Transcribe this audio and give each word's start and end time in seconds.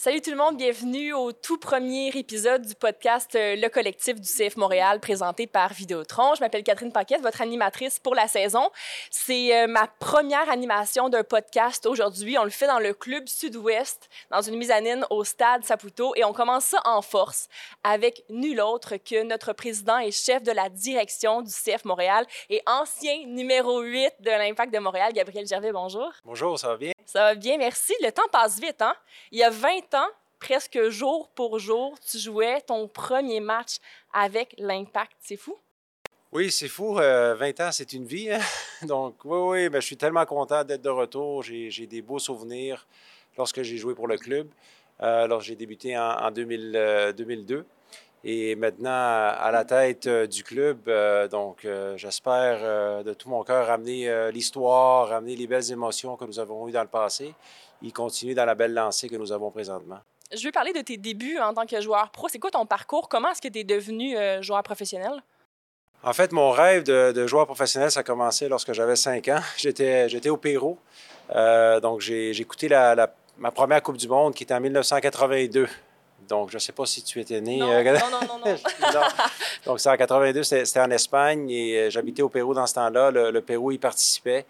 Salut 0.00 0.20
tout 0.20 0.30
le 0.30 0.36
monde, 0.36 0.56
bienvenue 0.56 1.12
au 1.12 1.32
tout 1.32 1.58
premier 1.58 2.16
épisode 2.16 2.64
du 2.64 2.76
podcast 2.76 3.34
euh, 3.34 3.56
Le 3.56 3.68
Collectif 3.68 4.20
du 4.20 4.28
CF 4.28 4.56
Montréal 4.56 5.00
présenté 5.00 5.48
par 5.48 5.72
Vidéotron. 5.72 6.36
Je 6.36 6.40
m'appelle 6.40 6.62
Catherine 6.62 6.92
Paquette, 6.92 7.20
votre 7.20 7.42
animatrice 7.42 7.98
pour 7.98 8.14
la 8.14 8.28
saison. 8.28 8.70
C'est 9.10 9.56
euh, 9.56 9.66
ma 9.66 9.88
première 9.88 10.48
animation 10.50 11.08
d'un 11.08 11.24
podcast 11.24 11.84
aujourd'hui. 11.84 12.38
On 12.38 12.44
le 12.44 12.50
fait 12.50 12.68
dans 12.68 12.78
le 12.78 12.94
Club 12.94 13.26
Sud-Ouest, 13.26 14.08
dans 14.30 14.40
une 14.40 14.54
mise-à-nine 14.54 15.04
au 15.10 15.24
Stade 15.24 15.64
Saputo 15.64 16.14
et 16.14 16.22
on 16.22 16.32
commence 16.32 16.66
ça 16.66 16.80
en 16.84 17.02
force 17.02 17.48
avec 17.82 18.22
nul 18.30 18.60
autre 18.60 18.98
que 18.98 19.24
notre 19.24 19.52
président 19.52 19.98
et 19.98 20.12
chef 20.12 20.44
de 20.44 20.52
la 20.52 20.68
direction 20.68 21.42
du 21.42 21.50
CF 21.50 21.84
Montréal 21.84 22.24
et 22.50 22.62
ancien 22.66 23.26
numéro 23.26 23.80
8 23.80 24.12
de 24.20 24.30
l'Impact 24.30 24.72
de 24.72 24.78
Montréal, 24.78 25.12
Gabriel 25.12 25.44
Gervais. 25.44 25.72
Bonjour. 25.72 26.12
Bonjour, 26.24 26.56
ça 26.56 26.68
va 26.68 26.76
bien? 26.76 26.92
Ça 27.04 27.20
va 27.20 27.34
bien, 27.34 27.58
merci. 27.58 27.94
Le 28.00 28.12
temps 28.12 28.28
passe 28.30 28.60
vite, 28.60 28.80
hein? 28.80 28.94
Il 29.32 29.38
y 29.38 29.42
a 29.42 29.50
20 29.50 29.87
ans, 29.94 30.08
presque 30.38 30.88
jour 30.88 31.28
pour 31.34 31.58
jour, 31.58 31.98
tu 32.00 32.18
jouais 32.18 32.60
ton 32.60 32.88
premier 32.88 33.40
match 33.40 33.76
avec 34.12 34.54
l'Impact. 34.58 35.12
C'est 35.20 35.36
fou? 35.36 35.56
Oui, 36.30 36.50
c'est 36.50 36.68
fou. 36.68 36.94
20 36.94 37.00
euh, 37.00 37.52
ans, 37.60 37.72
c'est 37.72 37.92
une 37.92 38.04
vie. 38.04 38.30
Hein? 38.30 38.40
Donc, 38.86 39.24
oui, 39.24 39.38
oui, 39.38 39.68
ben, 39.68 39.80
je 39.80 39.86
suis 39.86 39.96
tellement 39.96 40.26
content 40.26 40.62
d'être 40.62 40.82
de 40.82 40.90
retour. 40.90 41.42
J'ai 41.42 41.86
des 41.86 42.02
beaux 42.02 42.18
souvenirs 42.18 42.86
lorsque 43.36 43.62
j'ai 43.62 43.78
joué 43.78 43.94
pour 43.94 44.08
le 44.08 44.18
club. 44.18 44.48
Euh, 45.00 45.24
alors, 45.24 45.40
j'ai 45.40 45.56
débuté 45.56 45.96
en, 45.96 46.30
2002. 46.30 47.64
Et 48.24 48.56
maintenant, 48.56 48.90
à 48.90 49.50
la 49.52 49.64
tête 49.64 50.08
euh, 50.08 50.26
du 50.26 50.42
club, 50.42 50.88
euh, 50.88 51.28
donc 51.28 51.64
euh, 51.64 51.96
j'espère 51.96 53.04
de 53.04 53.14
tout 53.14 53.28
mon 53.28 53.44
cœur 53.44 53.68
ramener 53.68 54.30
l'histoire, 54.32 55.08
ramener 55.08 55.36
les 55.36 55.46
belles 55.46 55.70
émotions 55.70 56.16
que 56.16 56.24
nous 56.24 56.40
avons 56.40 56.66
eues 56.66 56.72
dans 56.72 56.82
le 56.82 56.88
passé 56.88 57.34
et 57.82 57.90
continuer 57.90 58.34
dans 58.34 58.44
la 58.44 58.54
belle 58.54 58.74
lancée 58.74 59.08
que 59.08 59.16
nous 59.16 59.32
avons 59.32 59.50
présentement. 59.50 59.98
Je 60.34 60.44
veux 60.44 60.52
parler 60.52 60.72
de 60.72 60.80
tes 60.80 60.96
débuts 60.96 61.38
en 61.38 61.54
tant 61.54 61.66
que 61.66 61.80
joueur 61.80 62.10
pro. 62.10 62.28
C'est 62.28 62.38
quoi 62.38 62.50
ton 62.50 62.66
parcours? 62.66 63.08
Comment 63.08 63.30
est-ce 63.30 63.40
que 63.40 63.48
tu 63.48 63.60
es 63.60 63.64
devenu 63.64 64.14
joueur 64.42 64.62
professionnel? 64.62 65.22
En 66.02 66.12
fait, 66.12 66.32
mon 66.32 66.50
rêve 66.50 66.82
de, 66.84 67.26
joueur 67.26 67.46
professionnel, 67.46 67.90
ça 67.90 68.00
a 68.00 68.02
commencé 68.02 68.48
lorsque 68.48 68.72
j'avais 68.72 68.96
5 68.96 69.26
ans. 69.28 69.40
J'étais 69.56 70.28
au 70.28 70.36
Pérou. 70.36 70.78
donc, 71.82 72.00
j'ai 72.00 72.38
écouté 72.38 72.68
ma 72.68 73.50
première 73.50 73.82
Coupe 73.82 73.96
du 73.96 74.08
Monde 74.08 74.34
qui 74.34 74.42
était 74.42 74.54
en 74.54 74.60
1982. 74.60 75.66
Donc, 76.28 76.50
je 76.50 76.56
ne 76.56 76.60
sais 76.60 76.72
pas 76.72 76.84
si 76.84 77.02
tu 77.02 77.20
étais 77.20 77.40
né. 77.40 77.58
Non, 77.58 77.70
euh, 77.70 77.82
non, 77.82 78.10
non, 78.10 78.20
non, 78.26 78.38
non. 78.44 78.56
Donc, 79.66 79.80
c'est 79.80 79.88
en 79.88 79.96
82, 79.96 80.42
c'était 80.42 80.80
en 80.80 80.90
Espagne 80.90 81.48
et 81.50 81.78
euh, 81.78 81.90
j'habitais 81.90 82.22
au 82.22 82.28
Pérou 82.28 82.54
dans 82.54 82.66
ce 82.66 82.74
temps-là. 82.74 83.10
Le, 83.10 83.40
Pérou 83.40 83.72
y 83.72 83.78
participait 83.78 84.44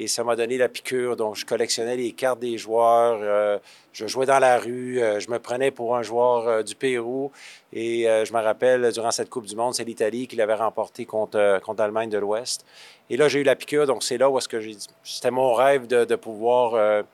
et 0.00 0.08
ça 0.08 0.24
m'a 0.24 0.34
donné 0.34 0.58
la 0.58 0.68
piqûre. 0.68 1.14
Donc, 1.14 1.36
je 1.36 1.46
collectionnais 1.46 1.96
les 1.96 2.10
cartes 2.12 2.40
des 2.40 2.58
joueurs. 2.58 3.20
Euh, 3.22 3.58
je 3.92 4.06
jouais 4.06 4.26
dans 4.26 4.38
la 4.38 4.58
rue. 4.58 4.96
je 4.96 5.30
me 5.30 5.38
prenais 5.38 5.70
pour 5.70 5.94
un 5.94 6.02
joueur 6.02 6.64
du 6.64 6.74
Pérou. 6.74 7.30
Et 7.72 8.04
je 8.04 8.32
me 8.32 8.40
rappelle, 8.40 8.90
durant 8.92 9.10
cette 9.10 9.28
Coupe 9.28 9.46
du 9.46 9.56
Monde, 9.56 9.74
c'est 9.74 9.84
l'Italie 9.84 10.26
qui 10.26 10.36
l'avait 10.36 10.54
remporté 10.54 11.04
contre, 11.04 11.60
contre 11.62 11.82
l'Allemagne 11.82 12.08
de 12.08 12.18
l'Ouest. 12.18 12.64
Et 13.10 13.16
là, 13.16 13.28
j'ai 13.28 13.40
eu 13.40 13.42
la 13.42 13.56
piqûre. 13.56 13.86
Donc, 13.86 14.02
c'est 14.02 14.16
là 14.16 14.30
où 14.30 14.38
est-ce 14.38 14.48
que 14.48 14.60
j'ai 14.60 14.76
C'était 15.04 15.30
mon 15.30 15.54
rêve 15.54 15.86
de, 15.86 16.04
de 16.04 16.16
pouvoir 16.16 17.04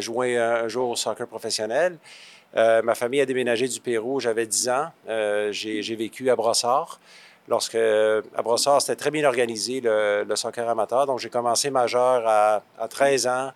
jouer 0.00 0.38
un 0.38 0.68
jour 0.68 0.90
au 0.90 0.96
soccer 0.96 1.26
professionnel. 1.26 1.98
Euh, 2.56 2.82
ma 2.82 2.94
famille 2.94 3.20
a 3.20 3.26
déménagé 3.26 3.68
du 3.68 3.80
Pérou, 3.80 4.20
j'avais 4.20 4.46
10 4.46 4.68
ans. 4.70 4.86
Euh, 5.08 5.52
j'ai 5.52 5.96
vécu 5.96 6.30
à 6.30 6.36
Brossard. 6.36 7.00
Lorsque, 7.50 7.74
à 7.74 8.42
Brossard, 8.44 8.80
c'était 8.80 8.94
très 8.94 9.10
bien 9.10 9.24
organisé, 9.24 9.80
le, 9.82 10.24
soccer 10.36 10.68
amateur. 10.68 11.04
Donc, 11.04 11.18
j'ai 11.18 11.28
commencé 11.28 11.68
majeur 11.68 12.22
à, 12.24 12.62
13 12.88 13.26
ans 13.26 13.50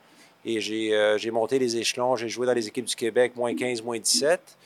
et 0.45 0.59
euh, 0.59 1.17
j'ai 1.17 1.31
monté 1.31 1.61
les 1.61 1.77
échelons. 1.77 2.17
J'ai 2.17 2.29
joué 2.29 2.45
dans 2.45 2.55
les 2.55 2.67
équipes 2.67 2.87
du 2.87 2.97
Québec, 2.97 3.35
moins 3.37 3.55
15, 3.55 3.83
moins 3.83 3.97
17. 3.97 4.59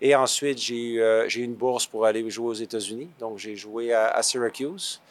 Et 0.00 0.16
ensuite, 0.16 0.58
j'ai 0.58 0.96
eu 0.96 1.44
une 1.44 1.54
bourse 1.54 1.86
pour 1.86 2.06
aller 2.06 2.28
jouer 2.30 2.46
aux 2.46 2.54
États-Unis. 2.54 3.10
Donc, 3.20 3.36
j'ai 3.36 3.56
joué 3.56 3.92
à, 3.92 4.08
à 4.08 4.22
Syracuse, 4.22 5.02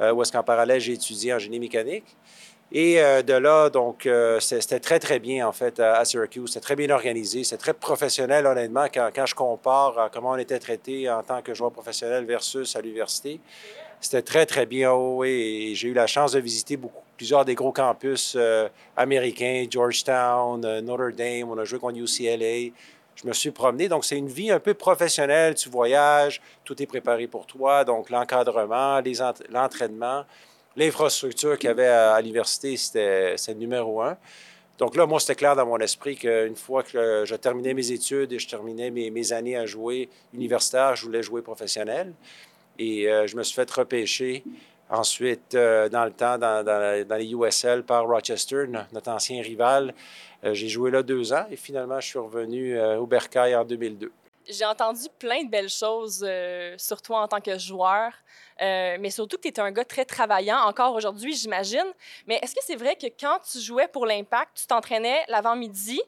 où 0.00 0.22
est-ce 0.22 0.32
qu'en 0.32 0.42
parallèle, 0.42 0.80
j'ai 0.80 0.94
étudié 0.94 1.34
en 1.34 1.38
génie 1.38 1.60
mécanique. 1.60 2.16
Et 2.72 3.00
euh, 3.00 3.22
de 3.22 3.32
là, 3.32 3.68
donc, 3.68 4.06
euh, 4.06 4.38
c'était 4.38 4.78
très, 4.78 5.00
très 5.00 5.18
bien, 5.18 5.46
en 5.46 5.52
fait, 5.52 5.80
à, 5.80 6.04
Syracuse. 6.04 6.50
C'était 6.50 6.60
très 6.60 6.76
bien 6.76 6.90
organisé. 6.90 7.42
C'était 7.42 7.56
très 7.56 7.74
professionnel, 7.74 8.46
honnêtement, 8.46 8.86
quand, 8.92 9.26
je 9.26 9.34
compare 9.34 9.98
à 9.98 10.08
comment 10.08 10.30
on 10.30 10.36
était 10.36 10.58
traité 10.60 11.10
en 11.10 11.22
tant 11.22 11.42
que 11.42 11.52
joueur 11.52 11.72
professionnel 11.72 12.24
versus 12.24 12.76
à 12.76 12.80
l'université. 12.80 13.40
C'était 14.00 14.22
très, 14.22 14.46
très 14.46 14.66
bien. 14.66 14.92
Oh, 14.92 15.24
j'ai 15.24 15.88
eu 15.88 15.92
la 15.92 16.06
chance 16.06 16.32
de 16.32 16.40
visiter 16.40 16.76
beaucoup, 16.76 17.02
plusieurs 17.16 17.44
des 17.44 17.56
gros 17.56 17.72
campus 17.72 18.34
euh, 18.36 18.68
américains, 18.96 19.66
Georgetown, 19.68 20.60
Notre 20.80 21.10
Dame. 21.10 21.50
On 21.50 21.58
a 21.58 21.64
joué 21.64 21.80
contre 21.80 21.98
UCLA. 21.98 22.70
Je 23.16 23.26
me 23.26 23.32
suis 23.32 23.50
promené. 23.50 23.88
Donc, 23.88 24.04
c'est 24.04 24.16
une 24.16 24.28
vie 24.28 24.52
un 24.52 24.60
peu 24.60 24.74
professionnelle. 24.74 25.56
Tu 25.56 25.68
voyages, 25.68 26.40
tout 26.64 26.80
est 26.80 26.86
préparé 26.86 27.26
pour 27.26 27.46
toi. 27.46 27.84
Donc, 27.84 28.10
l'encadrement, 28.10 29.02
l'entraînement 29.50 30.24
l'infrastructure 30.80 31.58
qu'il 31.58 31.68
y 31.68 31.70
avait 31.70 31.86
à, 31.86 32.20
l'université, 32.20 32.76
c'était 32.76 33.36
le 33.48 33.54
numéro 33.54 34.02
un. 34.02 34.16
Donc 34.78 34.96
là, 34.96 35.04
moi, 35.04 35.20
c'était 35.20 35.34
clair 35.34 35.54
dans 35.54 35.66
mon 35.66 35.76
esprit 35.76 36.16
qu'une 36.16 36.56
fois 36.56 36.82
que 36.82 37.24
je 37.26 37.34
terminais 37.34 37.74
mes 37.74 37.92
études 37.92 38.32
et 38.32 38.38
je 38.38 38.48
terminais 38.48 38.90
mes, 38.90 39.32
années 39.32 39.56
à 39.56 39.66
jouer 39.66 40.08
universitaire, 40.32 40.96
je 40.96 41.04
voulais 41.04 41.22
jouer 41.22 41.42
professionnel. 41.42 42.14
Et 42.78 43.06
euh, 43.06 43.26
je 43.26 43.36
me 43.36 43.42
suis 43.42 43.54
fait 43.54 43.70
repêcher 43.70 44.42
ensuite 44.88 45.54
euh, 45.54 45.90
dans 45.90 46.06
le 46.06 46.12
temps 46.12 46.38
dans, 46.38 47.18
les 47.18 47.30
USL 47.30 47.82
par 47.82 48.06
Rochester, 48.06 48.64
notre 48.92 49.10
ancien 49.10 49.42
rival. 49.42 49.92
Euh, 50.44 50.54
j'ai 50.54 50.68
joué 50.68 50.90
là 50.90 51.02
deux 51.02 51.34
ans 51.34 51.44
et 51.50 51.56
finalement, 51.56 52.00
je 52.00 52.06
suis 52.06 52.18
revenu 52.18 52.80
au 52.80 53.06
Bercail 53.06 53.54
en 53.54 53.66
2002. 53.66 54.10
J'ai 54.50 54.64
entendu 54.64 55.02
plein 55.18 55.44
de 55.44 55.48
belles 55.48 55.68
choses 55.68 56.24
euh, 56.26 56.74
sur 56.76 57.00
toi 57.00 57.22
en 57.22 57.28
tant 57.28 57.40
que 57.40 57.56
joueur, 57.56 58.12
euh, 58.60 58.96
mais 58.98 59.10
surtout 59.10 59.36
que 59.36 59.42
tu 59.42 59.48
étais 59.48 59.60
un 59.60 59.70
gars 59.70 59.84
très 59.84 60.04
travaillant, 60.04 60.58
encore 60.58 60.94
aujourd'hui, 60.94 61.34
j'imagine. 61.34 61.86
Mais 62.26 62.38
est-ce 62.42 62.54
que 62.54 62.60
c'est 62.66 62.76
vrai 62.76 62.96
que 62.96 63.06
quand 63.06 63.38
tu 63.50 63.60
jouais 63.60 63.86
pour 63.86 64.06
l'Impact, 64.06 64.50
tu 64.54 64.66
t'entraînais 64.66 65.20
l'avant-midi, 65.28 66.00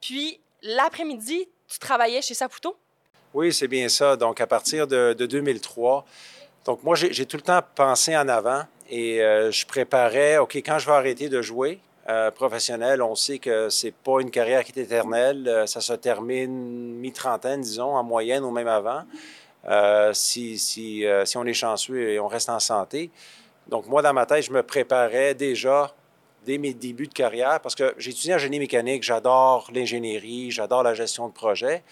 puis 0.00 0.40
l'après-midi, 0.62 1.46
tu 1.68 1.78
travaillais 1.78 2.22
chez 2.22 2.34
Saputo? 2.34 2.76
Oui, 3.34 3.52
c'est 3.52 3.68
bien 3.68 3.88
ça. 3.88 4.16
Donc, 4.16 4.40
à 4.40 4.46
partir 4.46 4.86
de, 4.86 5.12
2003, 5.12 6.04
donc 6.64 6.82
moi, 6.82 6.96
j'ai 6.96 7.26
tout 7.26 7.36
le 7.36 7.42
temps 7.42 7.60
pensé 7.74 8.16
en 8.16 8.28
avant 8.28 8.64
et 8.88 9.22
euh, 9.22 9.50
je 9.50 9.66
préparais, 9.66 10.38
OK, 10.38 10.56
quand 10.56 10.78
je 10.78 10.86
vais 10.86 10.92
arrêter 10.92 11.28
de 11.28 11.40
jouer, 11.42 11.80
euh, 12.10 12.32
professionnel, 12.32 13.02
on 13.02 13.14
sait 13.14 13.38
que 13.38 13.68
c'est 13.68 13.94
pas 13.94 14.20
une 14.20 14.32
carrière 14.32 14.64
qui 14.64 14.76
est 14.76 14.82
éternelle. 14.82 15.46
Euh, 15.46 15.66
ça 15.66 15.80
se 15.80 15.92
termine 15.92 16.50
mi-trentaine, 16.98 17.60
disons, 17.60 17.94
en 17.94 18.02
moyenne 18.02 18.42
ou 18.42 18.50
même 18.50 18.66
avant, 18.66 19.02
euh, 19.68 20.12
si, 20.12 20.58
si, 20.58 21.04
si, 21.24 21.36
on 21.36 21.44
est 21.44 21.54
chanceux 21.54 22.10
et 22.10 22.18
on 22.18 22.26
reste 22.26 22.48
en 22.48 22.58
santé. 22.58 23.12
Donc, 23.68 23.86
moi, 23.86 24.02
dans 24.02 24.12
ma 24.12 24.26
tête, 24.26 24.42
je 24.42 24.52
me 24.52 24.64
préparais 24.64 25.34
déjà 25.34 25.94
dès 26.44 26.58
mes 26.58 26.74
débuts 26.74 27.06
de 27.06 27.14
carrière 27.14 27.60
parce 27.60 27.76
que 27.76 27.94
j'ai 27.96 28.10
étudié 28.10 28.34
en 28.34 28.38
génie 28.38 28.58
mécanique, 28.58 29.04
j'adore 29.04 29.70
l'ingénierie, 29.72 30.50
j'adore 30.50 30.82
la 30.82 30.94
gestion 30.94 31.28
de 31.28 31.32
projet. 31.32 31.84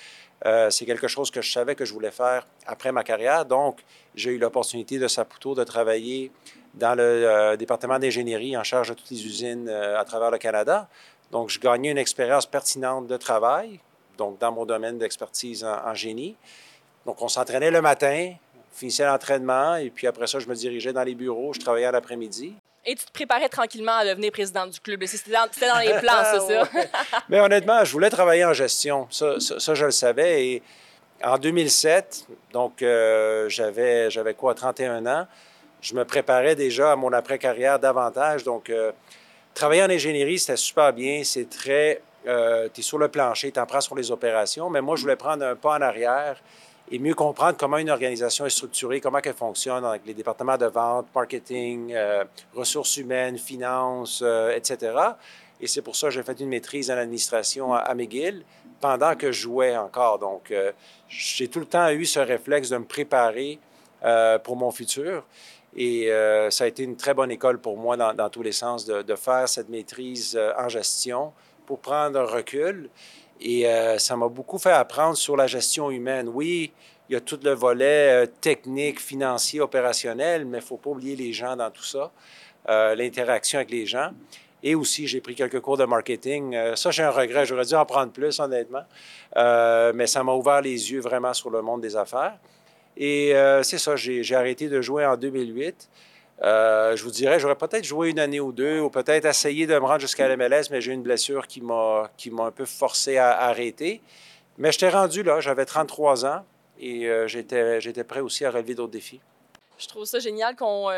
c'est 0.71 0.87
quelque 0.87 1.07
chose 1.07 1.31
que 1.31 1.43
je 1.43 1.53
savais 1.53 1.75
que 1.77 1.85
je 1.85 1.93
voulais 1.93 2.11
faire 2.11 2.47
après 2.67 2.91
ma 2.91 3.05
carrière. 3.05 3.45
Donc, 3.45 3.85
j'ai 4.17 4.31
eu 4.31 4.39
l'opportunité 4.39 4.99
de 4.99 5.07
Saputo 5.07 5.55
de 5.55 5.63
travailler 5.63 6.33
dans 6.75 6.95
le 6.95 7.03
euh, 7.03 7.57
département 7.57 7.99
d'ingénierie 7.99 8.57
en 8.57 8.65
charge 8.65 8.91
de 8.91 8.95
toutes 8.95 9.11
les 9.11 9.25
usines 9.25 9.69
euh, 9.69 9.99
à 9.99 10.05
travers 10.05 10.31
le 10.31 10.39
Canada. 10.39 10.89
Donc, 11.31 11.51
je 11.51 11.59
gagnais 11.59 11.91
une 11.91 11.99
expérience 11.99 12.47
pertinente 12.47 13.07
de 13.07 13.17
travail, 13.17 13.81
donc 14.17 14.39
dans 14.39 14.53
mon 14.53 14.65
domaine 14.65 14.99
d'expertise 14.99 15.65
en, 15.65 15.95
génie. 15.95 16.37
Donc, 17.05 17.21
on 17.21 17.29
s'entraînait 17.29 17.71
le 17.71 17.83
matin, 17.83 18.33
finissait 18.73 19.05
l'entraînement, 19.05 19.77
et 19.77 19.91
puis 19.91 20.07
après 20.07 20.27
ça, 20.27 20.39
je 20.39 20.47
me 20.47 20.55
dirigeais 20.55 20.93
dans 20.93 21.03
les 21.03 21.15
bureaux, 21.15 21.53
je 21.53 21.61
travaillais 21.61 21.91
l'après-midi. 21.91 22.55
Et 22.87 22.95
tu 22.95 23.05
te 23.05 23.13
préparais 23.13 23.51
tranquillement 23.51 23.97
à 23.97 24.07
devenir 24.07 24.33
président 24.33 24.67
du 24.67 24.81
club. 24.81 25.05
C'était 25.05 25.33
dans, 25.33 25.47
dans, 25.47 25.79
les 25.81 26.01
plans, 26.01 26.23
ça, 26.25 26.41
ça. 26.41 26.69
Mais 27.29 27.39
honnêtement, 27.41 27.85
je 27.85 27.93
voulais 27.93 28.09
travailler 28.09 28.47
en 28.47 28.55
gestion. 28.55 29.07
Ça, 29.11 29.39
ça, 29.39 29.75
je 29.75 29.85
le 29.85 29.91
savais. 29.91 30.47
Et 30.47 30.63
en 31.23 31.37
2007, 31.37 32.27
donc 32.53 32.81
euh, 32.83 33.49
j'avais, 33.49 34.11
j'avais 34.11 34.35
quoi, 34.35 34.55
31 34.55 35.05
ans, 35.07 35.27
je 35.81 35.95
me 35.95 36.05
préparais 36.05 36.55
déjà 36.55 36.93
à 36.93 36.97
mon 36.97 37.13
après-carrière 37.13 37.79
davantage. 37.79 38.45
Donc, 38.45 38.71
euh, 38.71 38.93
travailler 39.55 39.83
en 39.83 39.91
ingénierie, 39.91 40.39
c'était 40.39 40.57
super 40.57 40.93
bien. 40.93 41.23
C'est 41.25 41.49
très. 41.49 42.03
Euh, 42.27 42.69
tu 42.73 42.81
es 42.81 42.83
sur 42.83 42.99
le 42.99 43.09
plancher, 43.09 43.53
tu 43.53 43.61
en 43.61 43.67
prends 43.67 43.81
sur 43.81 43.95
les 43.95 44.11
opérations. 44.11 44.71
Mais 44.71 44.81
moi, 44.81 44.97
je 44.97 45.03
voulais 45.03 45.17
prendre 45.17 45.45
un 45.45 45.55
pas 45.55 45.79
en 45.79 45.83
arrière 45.83 46.43
et 46.91 46.99
mieux 46.99 47.15
comprendre 47.15 47.57
comment 47.59 47.77
une 47.77 47.91
organisation 47.91 48.47
est 48.47 48.51
structurée, 48.51 49.01
comment 49.01 49.21
elle 49.23 49.35
fonctionne 49.35 49.85
avec 49.85 50.03
les 50.07 50.15
départements 50.15 50.57
de 50.57 50.67
vente, 50.67 51.07
marketing, 51.15 51.93
euh, 51.95 52.25
ressources 52.55 52.97
humaines, 52.97 53.39
finances, 53.39 54.25
etc. 54.55 54.97
Et 55.61 55.67
c'est 55.67 55.83
pour 55.83 55.95
ça 55.95 56.09
que 56.09 56.15
j'ai 56.15 56.23
fait 56.23 56.41
une 56.41 56.49
maîtrise 56.49 56.91
en 56.91 56.97
administration 56.97 57.75
à, 57.75 57.95
McGill 57.95 58.43
pendant 58.81 59.15
que 59.17 59.33
je 59.33 59.43
jouais 59.43 59.77
encore. 59.77 60.19
Donc, 60.19 60.53
j'ai 61.09 61.49
tout 61.49 61.61
le 61.61 61.67
temps 61.67 61.91
eu 61.91 62.07
ce 62.07 62.21
réflexe 62.21 62.71
de 62.71 62.79
me 62.79 62.85
préparer 62.85 63.59
pour 64.45 64.57
mon 64.57 64.71
futur. 64.71 65.25
Et 65.77 66.11
euh, 66.11 66.51
ça 66.51 66.65
a 66.65 66.67
été 66.67 66.83
une 66.83 66.97
très 66.97 67.15
bonne 67.15 67.31
école 67.31 67.61
pour 67.61 67.77
moi 67.77 67.97
dans, 67.97 68.31
tous 68.31 68.43
les 68.43 68.53
sens 68.53 68.85
de, 68.85 69.15
faire 69.15 69.49
cette 69.49 69.69
maîtrise 69.69 70.37
euh, 70.37 70.53
en 70.59 70.69
gestion 70.69 71.33
pour 71.67 71.79
prendre 71.81 72.19
un 72.19 72.25
recul 72.25 72.89
Et 73.41 73.67
ça 73.99 74.17
m'a 74.17 74.29
beaucoup 74.29 74.59
fait 74.59 74.73
apprendre 74.73 75.17
sur 75.17 75.37
la 75.37 75.47
gestion 75.47 75.91
humaine. 75.91 76.29
Oui, 76.29 76.73
il 77.09 77.13
y 77.13 77.17
a 77.17 77.21
tout 77.21 77.39
le 77.43 77.53
volet 77.53 78.27
technique, 78.41 78.99
financier, 79.01 79.61
opérationnel, 79.61 80.47
mais 80.47 80.59
il 80.59 80.61
ne 80.63 80.67
faut 80.67 80.79
pas 80.79 80.91
oublier 80.91 81.15
les 81.15 81.35
gens 81.35 81.55
dans 81.55 81.71
tout 81.71 81.85
ça, 81.85 82.11
l'interaction 82.67 83.59
avec 83.59 83.71
les 83.71 83.85
gens. 83.85 84.13
Et 84.63 84.75
aussi, 84.75 85.07
j'ai 85.07 85.21
pris 85.21 85.35
quelques 85.35 85.61
cours 85.61 85.77
de 85.77 85.85
marketing. 85.85 86.55
Euh, 86.55 86.75
ça, 86.75 86.91
j'ai 86.91 87.03
un 87.03 87.11
regret. 87.11 87.47
J'aurais 87.47 87.65
dû 87.65 87.75
en 87.75 87.87
prendre 87.87 88.13
plus, 88.13 88.41
honnêtement. 88.41 88.83
Euh, 89.37 89.93
mais 89.95 90.07
ça 90.07 90.25
m'a 90.25 90.33
ouvert 90.33 90.61
les 90.61 90.91
yeux 90.91 91.01
vraiment 91.01 91.33
sur 91.33 91.51
le 91.51 91.63
monde 91.63 91.81
des 91.81 91.97
affaires. 91.97 92.39
Et 92.99 93.35
euh, 93.35 93.63
c'est 93.63 93.79
ça, 93.79 93.97
j'ai 93.97 94.35
arrêté 94.35 94.69
de 94.69 94.83
jouer 94.83 95.07
en 95.07 95.17
2008. 95.17 95.89
je 96.43 97.03
vous 97.03 97.11
dirais, 97.11 97.41
j'aurais 97.41 97.57
peut-être 97.57 97.85
joué 97.85 98.11
une 98.11 98.19
année 98.19 98.41
ou 98.41 98.53
deux, 98.53 98.81
ou 98.81 98.91
peut-être 98.91 99.25
essayé 99.25 99.67
de 99.67 99.75
me 99.75 99.87
rendre 99.87 100.01
jusqu'à 100.01 100.29
l'MLS, 100.29 100.71
mais 100.71 100.81
j'ai 100.81 100.93
une 100.93 101.03
blessure 101.03 101.47
qui 101.47 101.61
m'a 101.63 102.11
un 102.41 102.51
peu 102.51 102.67
forcé 102.67 103.17
à, 103.17 103.39
arrêter. 103.39 104.03
Mais 104.59 104.73
je 104.73 104.79
t'ai 104.79 104.89
rendu 104.89 105.23
là, 105.23 105.41
j'avais 105.41 105.65
33 105.65 106.27
ans 106.27 106.45
et 106.79 107.09
j'étais 107.27 108.05
prêt 108.05 108.21
aussi 108.21 108.45
à 108.45 108.51
relever 108.51 108.75
d'autres 108.75 108.93
défis. 108.93 109.21
Je 109.79 109.87
trouve 109.87 110.05
ça 110.05 110.19
génial 110.19 110.57
qu'on 110.57 110.91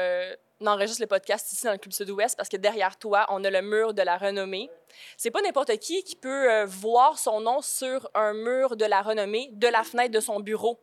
on 0.62 0.66
enregistre 0.66 1.00
le 1.00 1.06
podcast 1.06 1.50
ici 1.52 1.64
dans 1.64 1.72
le 1.72 1.78
Club 1.78 1.92
Sud-Ouest 1.92 2.36
parce 2.36 2.50
que 2.50 2.58
derrière 2.58 2.98
toi, 2.98 3.24
on 3.30 3.42
a 3.44 3.50
le 3.50 3.62
mur 3.62 3.94
de 3.94 4.02
la 4.02 4.18
renommée. 4.18 4.68
C'est 5.16 5.30
pas 5.30 5.40
n'importe 5.40 5.74
qui 5.78 6.04
qui 6.04 6.16
peut 6.16 6.50
euh, 6.50 6.66
voir 6.66 7.18
son 7.18 7.40
nom 7.40 7.62
sur 7.62 8.10
un 8.14 8.34
mur 8.34 8.76
de 8.76 8.84
la 8.84 9.00
renommée 9.00 9.48
de 9.52 9.68
la 9.68 9.82
fenêtre 9.84 10.12
de 10.12 10.20
son 10.20 10.38
bureau. 10.40 10.78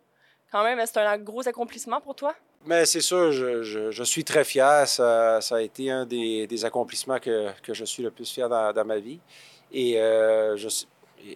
Quand 0.52 0.64
même, 0.64 0.80
c'est 0.86 0.98
un 0.98 1.18
gros 1.18 1.48
accomplissement 1.48 2.00
pour 2.00 2.16
toi? 2.16 2.34
Mais 2.66 2.86
c'est 2.86 3.02
sûr, 3.02 3.32
je, 3.32 4.04
suis 4.04 4.24
très 4.24 4.44
fier. 4.44 4.88
Ça, 4.88 5.40
a 5.52 5.62
été 5.62 5.92
un 5.92 6.06
des, 6.06 6.66
accomplissements 6.66 7.20
que, 7.20 7.52
je 7.68 7.86
suis 7.86 8.04
le 8.04 8.12
plus 8.12 8.30
fier 8.30 8.50
dans, 8.50 8.86
ma 8.86 8.98
vie. 8.98 9.20
Et 9.72 9.96
euh, 9.98 10.58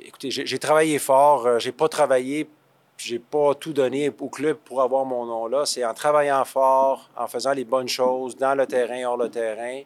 écoutez, 0.06 0.32
j'ai 0.32 0.60
travaillé 0.60 1.00
fort. 1.00 1.46
Euh, 1.46 1.60
j'ai 1.60 1.72
pas 1.72 1.90
travaillé 1.90 2.48
j'ai 3.04 3.18
pas 3.18 3.56
tout 3.56 3.74
donné 3.74 4.12
au 4.20 4.30
club 4.30 4.58
pour 4.58 4.82
avoir 4.82 5.06
mon 5.06 5.26
nom 5.26 5.48
là. 5.48 5.66
C'est 5.66 5.84
en 5.84 5.94
travaillant 5.94 6.46
fort, 6.46 7.10
en 7.18 7.28
faisant 7.28 7.54
les 7.54 7.66
bonnes 7.66 7.88
choses 7.88 8.38
dans 8.38 8.54
le 8.54 8.68
terrain, 8.68 9.04
hors 9.06 9.18
le 9.18 9.30
terrain, 9.30 9.82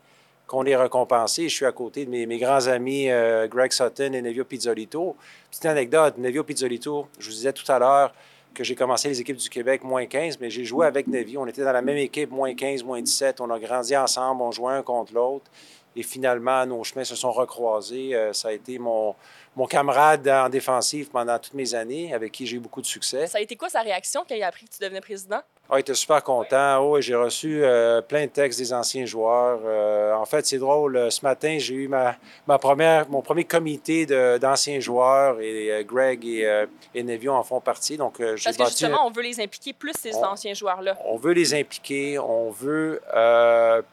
qu'on 0.48 0.66
est 0.66 0.76
récompensé. 0.76 1.48
Je 1.48 1.56
suis 1.56 1.66
à 1.66 1.72
côté 1.72 2.06
de 2.06 2.10
mes, 2.10 2.38
grands 2.38 2.68
amis 2.68 3.10
euh, 3.10 3.48
Greg 3.48 3.72
Sutton 3.72 4.12
et 4.14 4.22
Nevio 4.22 4.44
Pizzolito. 4.44 5.16
Petite 5.50 5.66
anecdote, 5.66 6.18
Nevio 6.18 6.44
Pizzolito, 6.44 7.08
je 7.18 7.28
vous 7.28 7.36
disais 7.36 7.54
tout 7.54 7.70
à 7.72 7.80
l'heure 7.80 8.14
que 8.56 8.64
j'ai 8.64 8.74
commencé 8.74 9.10
les 9.10 9.22
équipes 9.22 9.38
du 9.38 9.50
Québec 9.50 9.84
moins 9.84 10.08
15, 10.08 10.40
mais 10.40 10.50
j'ai 10.50 10.66
joué 10.66 10.88
avec 10.88 11.06
Nevio. 11.06 11.42
On 11.42 11.46
était 11.46 11.64
dans 11.64 11.74
la 11.74 11.84
même 11.84 11.98
équipe, 11.98 12.32
moins 12.32 12.56
15, 12.56 12.84
moins 12.84 13.02
17. 13.02 13.42
On 13.42 13.52
a 13.52 13.60
grandi 13.60 13.96
ensemble, 13.96 14.42
on 14.42 14.52
jouait 14.52 14.74
un 14.74 14.82
contre 14.82 15.14
l'autre. 15.14 15.46
Et 15.96 16.04
finalement, 16.04 16.66
nos 16.66 16.84
chemins 16.84 17.06
se 17.06 17.16
sont 17.16 17.32
recroisés. 17.32 18.14
Euh, 18.14 18.34
ça 18.34 18.50
a 18.50 18.52
été 18.52 18.78
mon, 18.78 19.16
mon 19.56 19.66
camarade 19.66 20.28
en 20.28 20.50
défensive 20.50 21.10
pendant 21.10 21.40
toutes 21.40 21.54
mes 21.54 21.74
années, 21.74 22.14
avec 22.14 22.34
qui 22.34 22.46
j'ai 22.46 22.58
eu 22.58 22.60
beaucoup 22.60 22.82
de 22.82 22.86
succès. 22.86 23.28
Ça 23.28 23.38
a 23.38 23.42
été 23.42 23.56
quoi 23.56 23.70
sa 23.70 23.82
réaction 23.82 24.26
quand 24.28 24.36
il 24.36 24.44
a 24.44 24.48
appris 24.48 24.66
que 24.66 24.76
tu 24.76 24.82
devenais 24.82 25.00
président? 25.00 25.40
Ah, 25.70 25.78
il 25.78 25.80
était 25.80 25.96
super 25.96 26.22
content. 26.22 26.80
Oh, 26.80 27.00
j'ai 27.02 27.16
reçu 27.16 27.64
euh, 27.64 28.02
plein 28.02 28.26
de 28.26 28.30
textes 28.30 28.60
des 28.60 28.72
anciens 28.72 29.06
joueurs. 29.06 29.62
Euh, 29.66 30.14
en 30.14 30.26
fait, 30.26 30.46
c'est 30.46 30.60
drôle. 30.60 31.10
Ce 31.10 31.22
matin, 31.24 31.56
j'ai 31.58 31.74
eu 31.74 31.88
ma, 31.88 32.18
ma, 32.46 32.60
première, 32.60 33.10
mon 33.10 33.22
premier 33.22 33.46
comité 33.46 34.06
d'anciens 34.06 34.80
joueurs 34.80 35.40
et 35.40 35.84
Greg 35.88 36.24
et, 36.26 36.66
et 36.94 37.02
Nevio 37.02 37.32
en 37.32 37.44
font 37.44 37.62
partie. 37.62 37.98
Donc, 37.98 38.20
Parce 38.20 38.58
que 38.58 38.66
justement, 38.66 39.08
on 39.08 39.12
veut 39.12 39.24
les 39.24 39.40
impliquer 39.40 39.74
plus, 39.74 39.94
ces 39.98 40.14
anciens 40.16 40.54
joueurs-là. 40.54 40.98
On 41.06 41.18
veut 41.18 41.34
les 41.34 41.56
impliquer. 41.56 42.20
On 42.20 42.52
veut 42.52 43.02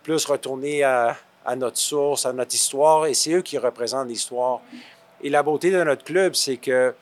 plus 0.03 0.27
retourner 0.27 0.83
à 0.83 1.17
à 1.45 1.57
notre 1.57 1.79
source, 1.79 2.27
à 2.27 2.33
notre 2.33 2.55
histoire, 2.55 3.07
et 3.07 3.15
c'est 3.15 3.33
eux 3.33 3.43
qui 3.43 3.59
représentent 3.59 4.09
l'histoire. 4.09 4.61
Et 5.23 5.31
la 5.31 5.43
beauté 5.43 5.71
de 5.71 5.83
notre 5.83 6.05
club, 6.05 6.35
c'est 6.35 6.57
que 6.57 6.95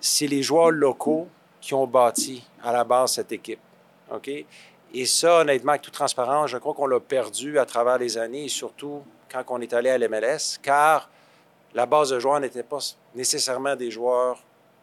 c'est 0.00 0.26
les 0.26 0.42
joueurs 0.42 0.70
locaux 0.70 1.28
qui 1.60 1.74
ont 1.74 1.86
bâti 1.86 2.44
à 2.62 2.72
la 2.72 2.84
base 2.84 3.12
cette 3.12 3.32
équipe. 3.32 3.60
OK? 4.12 4.30
Et 4.92 5.06
ça, 5.06 5.40
honnêtement, 5.40 5.72
avec 5.72 5.82
toute 5.82 5.94
transparence, 5.94 6.50
je 6.50 6.58
crois 6.58 6.74
qu'on 6.74 6.86
l'a 6.86 7.00
perdu 7.00 7.58
à 7.58 7.66
travers 7.66 7.98
les 7.98 8.18
années, 8.18 8.48
surtout 8.48 9.02
quand 9.30 9.44
on 9.48 9.60
est 9.60 9.72
allé 9.72 9.90
à 9.90 9.98
l'MLS, 9.98 10.58
car 10.62 11.08
la 11.74 11.86
base 11.86 12.10
de 12.10 12.18
joueurs 12.18 12.40
n'était 12.40 12.64
pas 12.64 12.78
nécessairement 13.14 13.76
des 13.76 13.90
joueurs 13.90 14.42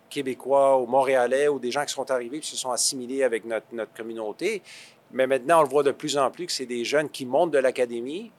québécois 0.10 0.78
ou 0.78 0.86
montréalais 0.86 1.50
ou 1.50 1.60
des 1.60 1.72
gens 1.72 1.84
qui 1.84 1.94
sont 1.94 2.10
arrivés 2.10 2.38
et 2.38 2.42
se 2.42 2.56
sont 2.56 2.72
assimilés 2.72 3.24
avec 3.24 3.44
notre, 3.44 3.66
notre 3.74 3.94
communauté. 3.94 4.62
Mais 5.12 5.28
maintenant, 5.28 5.60
on 5.60 5.64
le 5.64 5.70
voit 5.70 5.84
de 5.84 5.92
plus 5.92 6.18
en 6.18 6.32
plus 6.32 6.46
que 6.46 6.52
c'est 6.54 6.66
des 6.66 6.86
jeunes 6.86 7.10
qui 7.10 7.26
montent 7.26 7.52
de 7.52 7.58
l'académie, 7.58 8.32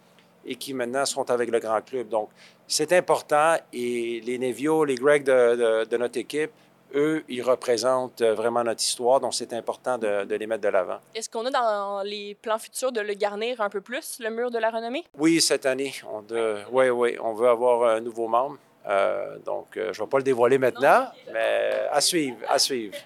et 0.49 0.57
qui 0.57 0.75
maintenant 0.75 1.05
sont 1.05 1.31
avec 1.31 1.51
le 1.51 1.61
grand 1.61 1.81
club. 1.83 2.09
Donc, 2.09 2.31
c'est 2.67 2.93
important 2.93 3.57
et 3.73 4.21
les 4.25 4.39
Nevio, 4.39 4.85
les 4.85 4.95
Greg 4.95 5.25
de, 5.25 5.97
notre 5.97 6.19
équipe, 6.19 6.51
eux, 6.95 7.23
ils 7.29 7.43
représentent 7.43 8.23
vraiment 8.23 8.65
notre 8.65 8.83
histoire, 8.83 9.21
donc 9.21 9.35
c'est 9.35 9.53
important 9.53 9.99
de, 9.99 10.35
les 10.35 10.47
mettre 10.47 10.63
de 10.63 10.69
l'avant. 10.69 10.99
Est-ce 11.15 11.29
qu'on 11.29 11.45
a 11.45 11.51
dans 11.51 12.03
les 12.03 12.35
plans 12.35 12.59
futurs 12.59 12.93
de 12.93 13.03
le 13.03 13.13
garnir 13.13 13.61
un 13.61 13.69
peu 13.69 13.83
plus, 13.83 14.19
le 14.21 14.31
mur 14.31 14.51
de 14.51 14.59
la 14.59 14.71
renommée? 14.71 15.05
Oui, 15.19 15.41
cette 15.43 15.67
année. 15.67 15.93
On 16.11 16.25
oui, 16.73 16.89
oui, 16.89 17.17
on 17.21 17.35
veut 17.35 17.49
avoir 17.49 17.91
un 17.91 18.01
nouveau 18.01 18.27
membre. 18.27 18.57
Euh, 18.87 19.39
donc, 19.41 19.77
euh, 19.77 19.93
je 19.93 20.01
ne 20.01 20.07
vais 20.07 20.11
pas 20.11 20.19
le 20.19 20.25
dévoiler 20.25 20.57
maintenant, 20.57 21.09
mais 21.33 21.87
à 21.91 22.01
suivre, 22.01 22.39
à 22.49 22.59
suivre. 22.59 22.97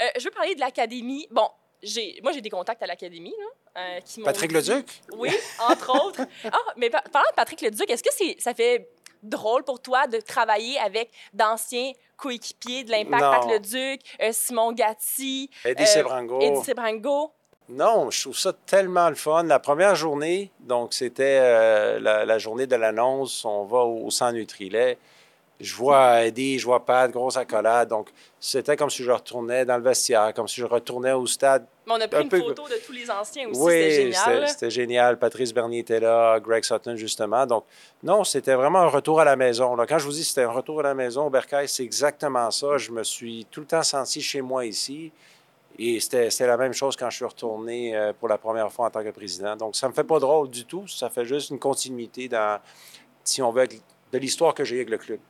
Euh, 0.00 0.06
je 0.18 0.24
veux 0.24 0.30
parler 0.30 0.54
de 0.54 0.60
l'académie. 0.60 1.26
Bon, 1.30 1.48
moi, 2.22 2.32
j'ai 2.32 2.40
des 2.40 2.50
contacts 2.50 2.82
à 2.82 2.86
l'académie. 2.86 3.34
Euh, 3.76 4.00
Patrick 4.24 4.52
Leduc? 4.52 5.02
Oui, 5.16 5.30
entre 5.60 5.90
autres. 6.06 6.22
Ah, 6.44 6.56
mais 6.76 6.90
parlant 6.90 7.28
de 7.30 7.36
Patrick 7.36 7.60
Leduc, 7.60 7.88
est-ce 7.88 8.02
que 8.02 8.40
ça 8.40 8.54
fait 8.54 8.88
drôle 9.22 9.64
pour 9.64 9.80
toi 9.80 10.06
de 10.06 10.18
travailler 10.18 10.78
avec 10.78 11.10
d'anciens 11.32 11.92
coéquipiers 12.16 12.84
de 12.84 12.90
l'Impact, 12.90 13.22
Patrick 13.22 13.52
Leduc, 13.52 14.00
euh, 14.20 14.30
Simon 14.32 14.72
Gatti, 14.72 15.50
Eddie 15.64 15.86
Sebrango. 15.86 16.40
Eddie 16.40 16.64
Sebrango? 16.64 17.32
Non, 17.68 18.10
je 18.10 18.22
trouve 18.22 18.38
ça 18.38 18.52
tellement 18.66 19.08
le 19.08 19.14
fun. 19.14 19.44
La 19.44 19.60
première 19.60 19.94
journée, 19.94 20.50
donc 20.58 20.92
c'était 20.92 21.38
euh, 21.40 22.00
la, 22.00 22.38
journée 22.38 22.66
de 22.66 22.74
l'annonce, 22.74 23.44
on 23.44 23.64
va 23.64 23.84
au, 23.84 24.10
Centre 24.10 24.32
Nutrilet 24.32 24.98
je 25.60 25.74
vois 25.74 26.24
Eddie, 26.24 26.58
je 26.58 26.64
vois 26.64 26.84
Pat, 26.84 27.10
grosse 27.10 27.36
accolade. 27.36 27.88
Donc, 27.88 28.08
c'était 28.40 28.76
comme 28.76 28.88
si 28.88 29.04
je 29.04 29.10
retournais 29.10 29.66
dans 29.66 29.76
le 29.76 29.82
vestiaire, 29.82 30.32
comme 30.32 30.48
si 30.48 30.60
je 30.60 30.64
retournais 30.64 31.12
au 31.12 31.26
stade. 31.26 31.66
Mais 31.86 31.92
on 31.92 32.00
a 32.00 32.08
pris 32.08 32.22
une 32.22 32.30
photo 32.30 32.66
de 32.66 32.84
tous 32.84 32.92
les 32.92 33.10
anciens 33.10 33.48
aussi. 33.48 33.60
Oui, 33.60 33.72
c'était 33.72 34.12
génial. 34.12 34.48
C'était 34.48 34.70
génial. 34.70 35.18
Patrice 35.18 35.52
Bernier 35.52 35.80
était 35.80 36.00
là, 36.00 36.40
Greg 36.40 36.64
Sutton, 36.64 36.96
justement. 36.96 37.44
Donc, 37.46 37.64
non, 38.02 38.24
c'était 38.24 38.54
vraiment 38.54 38.78
un 38.78 38.88
retour 38.88 39.20
à 39.20 39.24
la 39.24 39.36
maison. 39.36 39.76
Quand 39.86 39.98
je 39.98 40.06
vous 40.06 40.12
dis 40.12 40.20
que 40.20 40.26
c'était 40.26 40.44
un 40.44 40.50
retour 40.50 40.80
à 40.80 40.84
la 40.84 40.94
maison 40.94 41.26
au 41.26 41.30
Bercail, 41.30 41.68
c'est 41.68 41.84
exactement 41.84 42.50
ça. 42.50 42.78
Je 42.78 42.90
me 42.90 43.04
suis 43.04 43.46
tout 43.50 43.60
le 43.60 43.66
temps 43.66 43.82
senti 43.82 44.22
chez 44.22 44.40
moi 44.40 44.64
ici. 44.64 45.12
Et 45.78 46.00
c'était 46.00 46.46
la 46.46 46.56
même 46.56 46.72
chose 46.72 46.96
quand 46.96 47.10
je 47.10 47.16
suis 47.16 47.24
retourné 47.24 47.96
euh, 47.96 48.12
pour 48.12 48.28
la 48.28 48.38
première 48.38 48.70
fois 48.72 48.86
en 48.86 48.90
tant 48.90 49.02
que 49.02 49.10
président. 49.10 49.56
Donc, 49.56 49.76
ça 49.76 49.86
ne 49.86 49.92
me 49.92 49.94
fait 49.94 50.04
pas 50.04 50.18
drôle 50.18 50.48
du 50.48 50.64
tout. 50.64 50.86
Ça 50.88 51.10
fait 51.10 51.24
juste 51.24 51.50
une 51.50 51.58
continuité 51.58 52.28
dans, 52.28 52.60
si 53.24 53.40
on 53.42 53.50
veut, 53.50 53.66
de 53.66 54.18
l'histoire 54.18 54.54
que 54.54 54.64
j'ai 54.64 54.76
avec 54.76 54.90
le 54.90 54.98
club. 54.98 55.20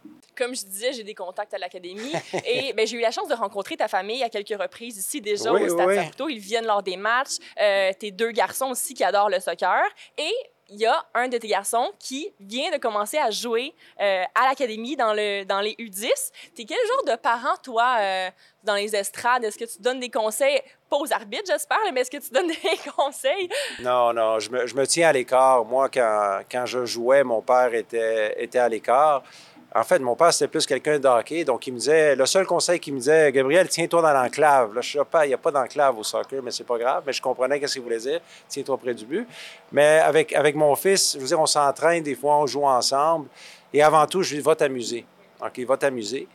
Comme 0.40 0.54
je 0.54 0.64
disais, 0.64 0.94
j'ai 0.94 1.04
des 1.04 1.14
contacts 1.14 1.52
à 1.52 1.58
l'académie 1.58 2.14
et 2.46 2.72
ben, 2.72 2.86
j'ai 2.86 2.96
eu 2.96 3.00
la 3.00 3.10
chance 3.10 3.28
de 3.28 3.34
rencontrer 3.34 3.76
ta 3.76 3.88
famille 3.88 4.22
à 4.22 4.30
quelques 4.30 4.58
reprises 4.58 4.96
ici 4.96 5.20
déjà 5.20 5.52
au 5.52 5.68
Stade 5.68 6.14
oui. 6.20 6.34
Ils 6.34 6.38
viennent 6.38 6.66
lors 6.66 6.82
des 6.82 6.96
matchs. 6.96 7.36
Euh, 7.60 7.92
tes 7.98 8.10
deux 8.10 8.30
garçons 8.30 8.70
aussi 8.70 8.94
qui 8.94 9.04
adorent 9.04 9.28
le 9.28 9.38
soccer. 9.38 9.82
Et 10.16 10.32
il 10.70 10.78
y 10.78 10.86
a 10.86 11.04
un 11.14 11.28
de 11.28 11.36
tes 11.36 11.48
garçons 11.48 11.90
qui 11.98 12.32
vient 12.38 12.70
de 12.70 12.78
commencer 12.78 13.18
à 13.18 13.30
jouer 13.30 13.74
euh, 14.00 14.22
à 14.34 14.48
l'académie 14.48 14.96
dans, 14.96 15.12
le, 15.12 15.44
dans 15.44 15.60
les 15.60 15.72
U10. 15.72 16.08
Tu 16.54 16.62
es 16.62 16.64
quel 16.64 16.78
genre 16.86 17.16
de 17.16 17.20
parent, 17.20 17.56
toi, 17.62 17.96
euh, 18.00 18.30
dans 18.62 18.74
les 18.74 18.94
estrades? 18.94 19.44
Est-ce 19.44 19.58
que 19.58 19.64
tu 19.64 19.82
donnes 19.82 20.00
des 20.00 20.10
conseils, 20.10 20.60
pas 20.88 20.96
aux 20.96 21.12
arbitres, 21.12 21.44
j'espère, 21.48 21.78
mais 21.92 22.02
est-ce 22.02 22.10
que 22.10 22.18
tu 22.18 22.30
donnes 22.30 22.46
des 22.48 22.90
conseils? 22.96 23.48
Non, 23.80 24.12
non, 24.12 24.38
je 24.38 24.50
me, 24.50 24.66
je 24.66 24.74
me 24.76 24.86
tiens 24.86 25.08
à 25.08 25.12
l'écart. 25.12 25.64
Moi, 25.64 25.88
quand, 25.88 26.42
quand, 26.50 26.66
je 26.66 26.86
jouais, 26.86 27.24
mon 27.24 27.42
père 27.42 27.74
était, 27.74 28.40
était 28.42 28.60
à 28.60 28.68
l'écart. 28.68 29.24
En 29.72 29.84
fait, 29.84 30.00
mon 30.00 30.16
père, 30.16 30.32
c'était 30.32 30.48
plus 30.48 30.66
quelqu'un 30.66 30.98
d'hockey. 30.98 31.44
Donc, 31.44 31.66
il 31.66 31.72
me 31.72 31.78
disait, 31.78 32.16
le 32.16 32.26
seul 32.26 32.44
conseil 32.44 32.80
qu'il 32.80 32.92
me 32.92 32.98
disait, 32.98 33.30
Gabriel, 33.30 33.68
tiens-toi 33.68 34.02
dans 34.02 34.12
l'enclave. 34.12 34.74
Là, 34.74 34.80
je 34.80 34.98
sais 34.98 35.04
pas, 35.08 35.24
il 35.24 35.28
n'y 35.28 35.34
a 35.34 35.38
pas 35.38 35.52
d'enclave 35.52 35.96
au 35.96 36.02
soccer, 36.02 36.42
mais 36.42 36.50
c'est 36.50 36.64
pas 36.64 36.76
grave. 36.76 37.04
Mais 37.06 37.12
je 37.12 37.22
comprenais 37.22 37.64
ce 37.64 37.74
qu'il 37.74 37.82
voulait 37.82 37.98
dire. 37.98 38.20
Tiens-toi 38.48 38.76
près 38.78 38.94
du 38.94 39.06
but. 39.06 39.28
Mais 39.70 40.00
avec, 40.00 40.32
avec 40.32 40.56
mon 40.56 40.74
fils, 40.74 41.12
je 41.14 41.20
veux 41.20 41.26
dire, 41.26 41.40
on 41.40 41.46
s'entraîne 41.46 42.02
des 42.02 42.16
fois, 42.16 42.38
on 42.38 42.46
joue 42.46 42.64
ensemble. 42.64 43.28
Et 43.72 43.80
avant 43.80 44.04
tout, 44.06 44.22
je 44.22 44.30
lui 44.30 44.38
dis, 44.38 44.44
va 44.44 44.56
t'amuser. 44.56 45.04
OK, 45.40 45.60
va 45.60 45.76
t'amuser. 45.76 46.26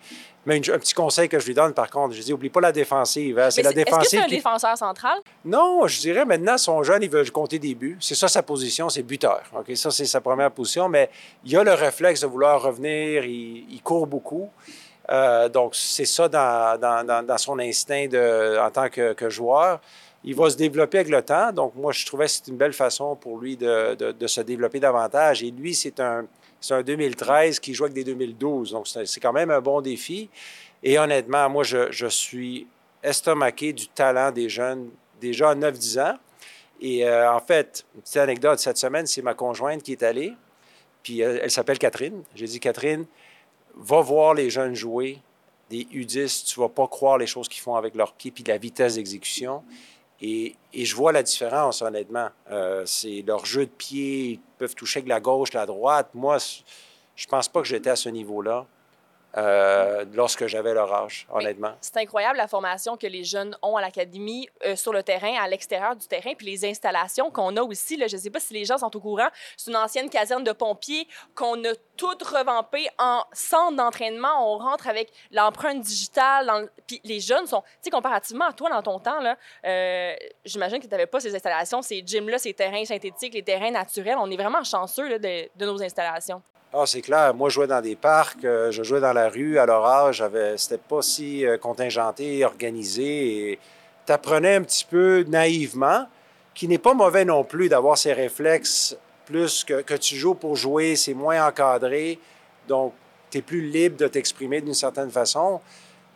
Mais 0.45 0.57
un 0.57 0.77
petit 0.77 0.93
conseil 0.93 1.27
que 1.27 1.39
je 1.39 1.47
lui 1.47 1.55
donne, 1.55 1.73
par 1.73 1.89
contre, 1.89 2.13
je 2.13 2.21
dis, 2.21 2.31
oublie 2.31 2.49
pas 2.49 2.61
la 2.61 2.71
défensive. 2.71 3.39
Hein. 3.39 3.49
C'est 3.49 3.63
la 3.63 3.73
défensive. 3.73 4.01
Est-ce 4.01 4.09
que 4.09 4.17
c'est 4.17 4.23
un 4.23 4.37
défenseur 4.37 4.77
central? 4.77 5.19
Non, 5.43 5.87
je 5.87 5.99
dirais 5.99 6.23
maintenant, 6.23 6.57
son 6.57 6.83
jeune, 6.83 7.01
il 7.01 7.09
veut 7.09 7.25
compter 7.31 7.57
des 7.57 7.73
buts. 7.73 7.97
C'est 7.99 8.15
ça 8.15 8.27
sa 8.27 8.43
position, 8.43 8.89
c'est 8.89 9.01
buteur. 9.01 9.41
OK, 9.57 9.75
ça, 9.75 9.89
c'est 9.89 10.05
sa 10.05 10.21
première 10.21 10.51
position. 10.51 10.87
Mais 10.87 11.09
il 11.43 11.57
a 11.57 11.63
le 11.63 11.73
réflexe 11.73 12.21
de 12.21 12.27
vouloir 12.27 12.61
revenir. 12.61 13.25
Il, 13.25 13.81
court 13.83 14.05
beaucoup. 14.05 14.49
Euh, 15.11 15.49
donc, 15.49 15.75
c'est 15.75 16.05
ça 16.05 16.27
dans, 16.27 16.79
dans, 16.79 17.25
dans, 17.25 17.37
son 17.37 17.59
instinct 17.59 18.07
de, 18.07 18.59
en 18.59 18.69
tant 18.69 18.89
que, 18.89 19.13
que, 19.13 19.29
joueur. 19.29 19.79
Il 20.23 20.35
va 20.35 20.49
se 20.49 20.57
développer 20.57 20.99
avec 20.99 21.09
le 21.09 21.21
temps. 21.21 21.51
Donc, 21.51 21.75
moi, 21.75 21.91
je 21.91 22.05
trouvais 22.05 22.25
que 22.25 22.31
c'était 22.31 22.51
une 22.51 22.57
belle 22.57 22.73
façon 22.73 23.15
pour 23.15 23.39
lui 23.39 23.57
de, 23.57 23.95
de, 23.95 24.11
de 24.11 24.27
se 24.27 24.41
développer 24.41 24.79
davantage. 24.79 25.43
Et 25.43 25.51
lui, 25.51 25.73
c'est 25.75 25.99
un 25.99 26.25
c'est 26.65 26.73
un 26.73 26.81
2013 26.81 27.59
qui 27.59 27.75
joue 27.75 27.83
avec 27.83 27.93
des 27.93 28.03
2012. 28.03 28.71
Donc, 28.71 28.87
c'est 28.87 29.19
quand 29.19 29.33
même 29.33 29.51
un 29.51 29.61
bon 29.61 29.81
défi. 29.81 30.29
Et 30.81 30.97
honnêtement, 30.97 31.47
moi, 31.47 31.63
je, 31.63 32.07
suis 32.07 32.65
estomaqué 33.03 33.71
du 33.71 33.87
talent 33.87 34.31
des 34.31 34.49
jeunes 34.49 34.89
déjà 35.21 35.51
à 35.51 35.55
9-10 35.55 36.01
ans. 36.01 36.17
Et 36.81 37.05
euh, 37.05 37.31
en 37.31 37.39
fait, 37.39 37.85
une 37.93 38.01
petite 38.01 38.17
anecdote, 38.17 38.59
cette 38.59 38.77
semaine, 38.77 39.05
c'est 39.05 39.21
ma 39.21 39.35
conjointe 39.35 39.83
qui 39.83 39.91
est 39.91 40.03
allée, 40.03 40.33
puis 41.03 41.21
elle, 41.21 41.51
s'appelle 41.51 41.77
Catherine. 41.77 42.23
J'ai 42.33 42.47
dit, 42.47 42.59
Catherine, 42.59 43.05
va 43.75 44.01
voir 44.01 44.33
les 44.33 44.49
jeunes 44.49 44.73
jouer 44.73 45.19
des 45.69 45.83
U10, 45.85 46.45
tu 46.45 46.59
vas 46.59 46.69
pas 46.69 46.87
croire 46.87 47.17
les 47.17 47.27
choses 47.27 47.47
qu'ils 47.47 47.61
font 47.61 47.75
avec 47.75 47.95
leurs 47.95 48.13
pieds, 48.13 48.31
puis 48.31 48.43
la 48.43 48.57
vitesse 48.57 48.95
d'exécution. 48.95 49.63
Et, 50.21 50.55
je 50.73 50.95
vois 50.95 51.11
la 51.11 51.23
différence, 51.23 51.81
honnêtement. 51.81 52.29
Euh, 52.51 52.83
c'est 52.85 53.23
leur 53.25 53.45
jeu 53.45 53.65
de 53.65 53.71
pied, 53.71 54.31
ils 54.31 54.39
peuvent 54.57 54.75
toucher 54.75 54.99
avec 54.99 55.09
la 55.09 55.19
gauche, 55.19 55.53
la 55.53 55.65
droite. 55.65 56.09
Moi, 56.13 56.37
je 57.15 57.27
pense 57.27 57.47
pas 57.49 57.61
que 57.61 57.67
j'étais 57.67 57.89
à 57.89 57.95
ce 57.95 58.09
niveau-là. 58.09 58.65
Euh, 59.37 60.05
lorsque 60.13 60.47
j'avais 60.47 60.73
leur 60.73 60.93
âge, 60.93 61.27
honnêtement. 61.29 61.73
C'est 61.81 61.97
incroyable 61.97 62.37
la 62.37 62.47
formation 62.47 62.95
que 62.95 63.07
les 63.07 63.25
jeunes 63.25 63.57
ont 63.61 63.75
à 63.75 63.81
l'académie 63.81 64.47
euh, 64.63 64.77
sur 64.77 64.93
le 64.93 65.03
terrain, 65.03 65.35
à 65.41 65.47
l'extérieur 65.49 65.95
du 65.95 66.07
terrain, 66.07 66.33
puis 66.37 66.45
les 66.45 66.63
installations 66.63 67.29
qu'on 67.31 67.57
a 67.57 67.61
aussi. 67.61 67.97
Là, 67.97 68.07
je 68.07 68.15
ne 68.15 68.21
sais 68.21 68.29
pas 68.29 68.39
si 68.39 68.53
les 68.53 68.63
gens 68.63 68.77
sont 68.77 68.95
au 68.95 68.99
courant. 69.01 69.27
C'est 69.57 69.71
une 69.71 69.77
ancienne 69.77 70.09
caserne 70.09 70.45
de 70.45 70.53
pompiers 70.53 71.07
qu'on 71.35 71.61
a 71.65 71.73
toute 71.97 72.23
revampée 72.23 72.87
en 72.97 73.23
centre 73.33 73.75
d'entraînement. 73.75 74.53
On 74.53 74.57
rentre 74.57 74.87
avec 74.87 75.11
l'empreinte 75.31 75.81
digitale. 75.81 76.69
Puis 76.87 77.01
les 77.03 77.19
jeunes 77.19 77.45
sont, 77.45 77.61
tu 77.61 77.67
sais, 77.81 77.89
comparativement 77.89 78.45
à 78.45 78.53
toi 78.53 78.69
dans 78.69 78.83
ton 78.83 78.99
temps, 78.99 79.19
là, 79.19 79.37
euh, 79.65 80.15
j'imagine 80.45 80.79
que 80.79 80.85
tu 80.85 80.91
n'avais 80.91 81.07
pas 81.07 81.19
ces 81.19 81.35
installations, 81.35 81.81
ces 81.81 82.01
gyms-là, 82.05 82.37
ces 82.37 82.53
terrains 82.53 82.85
synthétiques, 82.85 83.33
les 83.33 83.43
terrains 83.43 83.71
naturels. 83.71 84.15
On 84.17 84.31
est 84.31 84.37
vraiment 84.37 84.63
chanceux 84.63 85.19
de, 85.19 85.49
de 85.53 85.65
nos 85.65 85.81
installations. 85.83 86.41
Ah, 86.77 86.83
c'est 86.85 87.01
clair. 87.01 87.33
Moi, 87.33 87.47
je 87.47 87.53
jouais 87.53 87.67
dans 87.67 87.79
des 87.79 87.95
parcs, 87.95 88.43
euh, 88.43 88.69
je 88.69 88.83
jouais 88.83 88.99
dans 88.99 89.13
la 89.13 89.29
rue 89.29 89.57
à 89.57 89.65
leur 89.65 89.85
âge. 89.85 90.21
C'était 90.57 90.77
pas 90.77 91.01
si 91.01 91.45
euh, 91.45 91.57
contingenté, 91.57 92.43
organisé. 92.43 93.51
Et 93.51 93.59
tu 94.05 94.11
apprenais 94.11 94.55
un 94.55 94.61
petit 94.61 94.83
peu 94.83 95.23
naïvement, 95.25 96.05
qui 96.53 96.67
n'est 96.67 96.77
pas 96.77 96.93
mauvais 96.93 97.23
non 97.23 97.45
plus 97.45 97.69
d'avoir 97.69 97.97
ces 97.97 98.11
réflexes 98.11 98.97
plus 99.25 99.63
que, 99.63 99.83
que 99.83 99.93
tu 99.93 100.17
joues 100.17 100.35
pour 100.35 100.57
jouer, 100.57 100.97
c'est 100.97 101.13
moins 101.13 101.47
encadré. 101.47 102.19
Donc, 102.67 102.93
tu 103.31 103.37
es 103.37 103.41
plus 103.41 103.61
libre 103.61 103.95
de 103.95 104.09
t'exprimer 104.09 104.59
d'une 104.59 104.73
certaine 104.73 105.11
façon. 105.11 105.61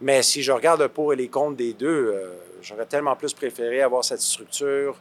Mais 0.02 0.22
si 0.24 0.44
je 0.44 0.52
regarde 0.52 0.82
le 0.82 0.90
pour 0.90 1.14
et 1.14 1.16
les 1.16 1.30
contre 1.30 1.56
des 1.56 1.72
deux, 1.72 1.88
euh, 1.88 2.34
j'aurais 2.62 2.86
tellement 2.86 3.16
plus 3.16 3.34
préféré 3.34 3.82
avoir 3.82 4.04
cette 4.04 4.22
structure, 4.22 4.98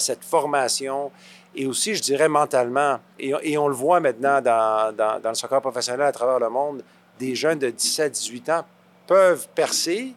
cette 0.00 0.24
formation 0.24 1.12
et 1.54 1.66
aussi, 1.66 1.94
je 1.94 2.02
dirais, 2.02 2.28
mentalement. 2.28 3.00
Et, 3.18 3.58
on 3.58 3.68
le 3.68 3.74
voit 3.74 4.00
maintenant 4.00 4.40
dans, 4.40 4.94
le 5.24 5.34
soccer 5.34 5.60
professionnel 5.60 6.02
à 6.02 6.12
travers 6.12 6.38
le 6.38 6.48
monde, 6.48 6.82
des 7.18 7.34
jeunes 7.34 7.58
de 7.58 7.70
17-18 7.70 8.52
ans 8.52 8.64
peuvent 9.06 9.48
percer 9.54 10.14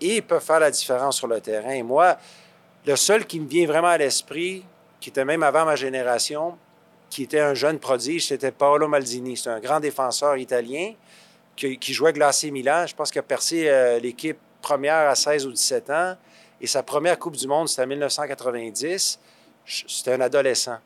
et 0.00 0.20
peuvent 0.22 0.42
faire 0.42 0.60
la 0.60 0.70
différence 0.70 1.16
sur 1.16 1.26
le 1.26 1.40
terrain. 1.40 1.82
Moi, 1.82 2.16
le 2.86 2.96
seul 2.96 3.26
qui 3.26 3.38
me 3.38 3.46
vient 3.46 3.66
vraiment 3.66 3.88
à 3.88 3.98
l'esprit, 3.98 4.64
qui 5.00 5.10
était 5.10 5.24
même 5.24 5.42
avant 5.42 5.64
ma 5.64 5.76
génération, 5.76 6.56
qui 7.10 7.22
était 7.22 7.40
un 7.40 7.54
jeune 7.54 7.78
prodige, 7.78 8.26
c'était 8.26 8.50
Paolo 8.50 8.88
Maldini. 8.88 9.36
C'est 9.36 9.50
un 9.50 9.60
grand 9.60 9.78
défenseur 9.78 10.36
italien 10.36 10.94
qui, 11.54 11.78
jouait 11.92 12.12
l'AC 12.12 12.44
Milan. 12.44 12.86
Je 12.86 12.94
pense 12.94 13.10
qu'il 13.10 13.20
a 13.20 13.22
percé 13.22 13.68
euh, 13.68 14.00
l'équipe 14.00 14.38
première 14.60 15.08
à 15.08 15.14
16 15.14 15.46
ou 15.46 15.52
17 15.52 15.90
ans. 15.90 16.16
Et 16.60 16.66
sa 16.66 16.82
première 16.82 17.18
Coupe 17.18 17.36
du 17.36 17.46
Monde, 17.46 17.68
c'était 17.68 17.82
en 17.82 17.86
1990 17.86 19.20
c'était 19.66 20.12
un 20.12 20.20
adolescent. 20.20 20.78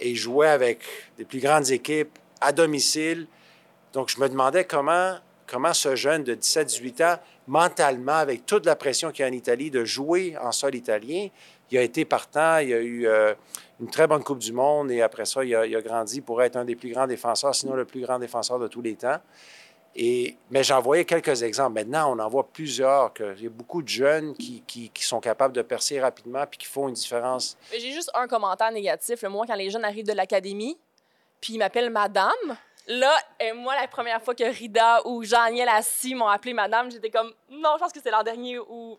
Et 0.00 0.10
il 0.10 0.16
jouait 0.16 0.48
avec 0.48 0.80
des 1.18 1.24
plus 1.24 1.40
grandes 1.40 1.70
équipes 1.70 2.18
à 2.40 2.52
domicile. 2.52 3.26
Donc, 3.92 4.08
je 4.08 4.18
me 4.20 4.28
demandais 4.28 4.64
comment, 4.64 5.16
comment 5.46 5.72
ce 5.72 5.94
jeune 5.94 6.24
de 6.24 6.34
17-18 6.34 7.04
ans, 7.04 7.18
mentalement, 7.46 8.16
avec 8.16 8.46
toute 8.46 8.66
la 8.66 8.74
pression 8.74 9.10
qu'il 9.10 9.24
y 9.24 9.28
a 9.28 9.30
en 9.30 9.34
Italie, 9.34 9.70
de 9.70 9.84
jouer 9.84 10.36
en 10.40 10.50
sol 10.50 10.74
italien, 10.74 11.28
il 11.70 11.78
a 11.78 11.82
été 11.82 12.04
partant, 12.04 12.58
il 12.58 12.72
a 12.74 12.80
eu 12.80 13.06
euh, 13.06 13.34
une 13.80 13.88
très 13.88 14.06
bonne 14.06 14.22
Coupe 14.22 14.40
du 14.40 14.52
Monde 14.52 14.90
et 14.90 15.00
après 15.00 15.24
ça, 15.24 15.42
il 15.42 15.54
a, 15.54 15.64
il 15.64 15.74
a 15.74 15.80
grandi 15.80 16.20
pour 16.20 16.42
être 16.42 16.56
un 16.56 16.64
des 16.64 16.76
plus 16.76 16.92
grands 16.92 17.06
défenseurs, 17.06 17.54
sinon 17.54 17.74
le 17.74 17.86
plus 17.86 18.02
grand 18.02 18.18
défenseur 18.18 18.58
de 18.58 18.68
tous 18.68 18.82
les 18.82 18.94
temps 18.94 19.20
mais 19.96 20.62
j'en 20.62 20.80
voyais 20.80 21.04
quelques 21.04 21.42
exemples. 21.42 21.74
Maintenant, 21.74 22.16
on 22.16 22.18
en 22.18 22.28
voit 22.28 22.48
plusieurs. 22.48 23.12
Que, 23.12 23.34
il 23.36 23.44
y 23.44 23.46
a 23.46 23.50
beaucoup 23.50 23.82
de 23.82 23.88
jeunes 23.88 24.34
qui, 24.34 24.90
sont 25.00 25.20
capables 25.20 25.54
de 25.54 25.62
percer 25.62 26.00
rapidement 26.00 26.46
puis 26.46 26.58
qui 26.58 26.66
font 26.66 26.88
une 26.88 26.94
différence. 26.94 27.56
J'ai 27.72 27.92
juste 27.92 28.10
un 28.14 28.26
commentaire 28.26 28.72
négatif. 28.72 29.22
Moi, 29.24 29.46
quand 29.46 29.54
les 29.54 29.70
jeunes 29.70 29.84
arrivent 29.84 30.06
de 30.06 30.12
l'académie, 30.12 30.78
puis 31.40 31.54
ils 31.54 31.58
m'appellent 31.58 31.90
madame, 31.90 32.56
Là, 32.88 33.14
et 33.38 33.52
moi, 33.52 33.74
la 33.80 33.86
première 33.86 34.20
fois 34.22 34.34
que 34.34 34.42
Rida 34.42 35.06
ou 35.06 35.22
Jean-Niel 35.22 35.68
Assis 35.68 36.14
m'ont 36.14 36.26
appelé 36.26 36.52
madame, 36.52 36.90
j'étais 36.90 37.10
comme, 37.10 37.32
non, 37.48 37.70
je 37.74 37.78
pense 37.78 37.92
que 37.92 37.98
c'était 37.98 38.10
l'an 38.10 38.24
dernier 38.24 38.58
ou 38.58 38.98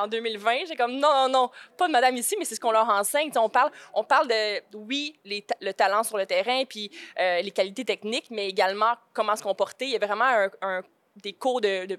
en 0.00 0.06
2020. 0.06 0.66
J'ai 0.68 0.76
comme, 0.76 0.92
non, 0.92 1.08
non, 1.14 1.28
non, 1.28 1.50
pas 1.78 1.86
de 1.86 1.92
madame 1.92 2.16
ici, 2.16 2.36
mais 2.38 2.44
c'est 2.44 2.56
ce 2.56 2.60
qu'on 2.60 2.72
leur 2.72 2.88
enseigne. 2.88 3.30
on 3.36 3.48
parle, 3.48 3.70
on 3.94 4.04
parle 4.04 4.28
de, 4.28 4.76
oui, 4.76 5.18
le 5.24 5.72
talent 5.72 6.02
sur 6.02 6.18
le 6.18 6.26
terrain, 6.26 6.64
puis 6.68 6.90
euh, 7.18 7.40
les 7.40 7.50
qualités 7.50 7.84
techniques, 7.84 8.26
mais 8.30 8.48
également 8.48 8.94
comment 9.14 9.34
se 9.34 9.42
comporter. 9.42 9.86
Il 9.86 9.92
y 9.92 9.96
a 9.96 10.06
vraiment 10.06 10.48
un, 10.60 10.82
des 11.16 11.32
cours 11.32 11.62
de, 11.62 11.98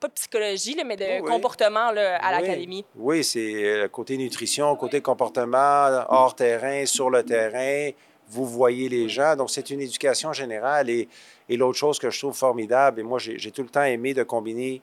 pas 0.00 0.08
de 0.08 0.14
psychologie, 0.14 0.76
mais 0.86 0.96
de 0.96 1.20
comportement 1.20 1.90
là, 1.90 2.16
à 2.16 2.32
l'académie. 2.32 2.86
Oui, 2.96 3.22
c'est 3.22 3.64
euh, 3.64 3.88
côté 3.88 4.16
nutrition, 4.16 4.74
côté 4.76 5.02
comportement, 5.02 6.06
hors 6.08 6.34
terrain, 6.34 6.86
sur 6.86 7.10
le 7.10 7.22
terrain 7.22 7.90
vous 8.32 8.46
voyez 8.46 8.88
les 8.88 9.08
gens. 9.08 9.36
Donc, 9.36 9.50
c'est 9.50 9.70
une 9.70 9.80
éducation 9.80 10.32
générale. 10.32 10.88
Et, 10.88 11.08
et 11.48 11.56
l'autre 11.56 11.78
chose 11.78 11.98
que 11.98 12.10
je 12.10 12.18
trouve 12.18 12.34
formidable, 12.34 13.00
et 13.00 13.02
moi, 13.02 13.18
j'ai 13.18 13.50
tout 13.50 13.62
le 13.62 13.68
temps 13.68 13.84
aimé 13.84 14.14
de 14.14 14.22
combiner 14.22 14.80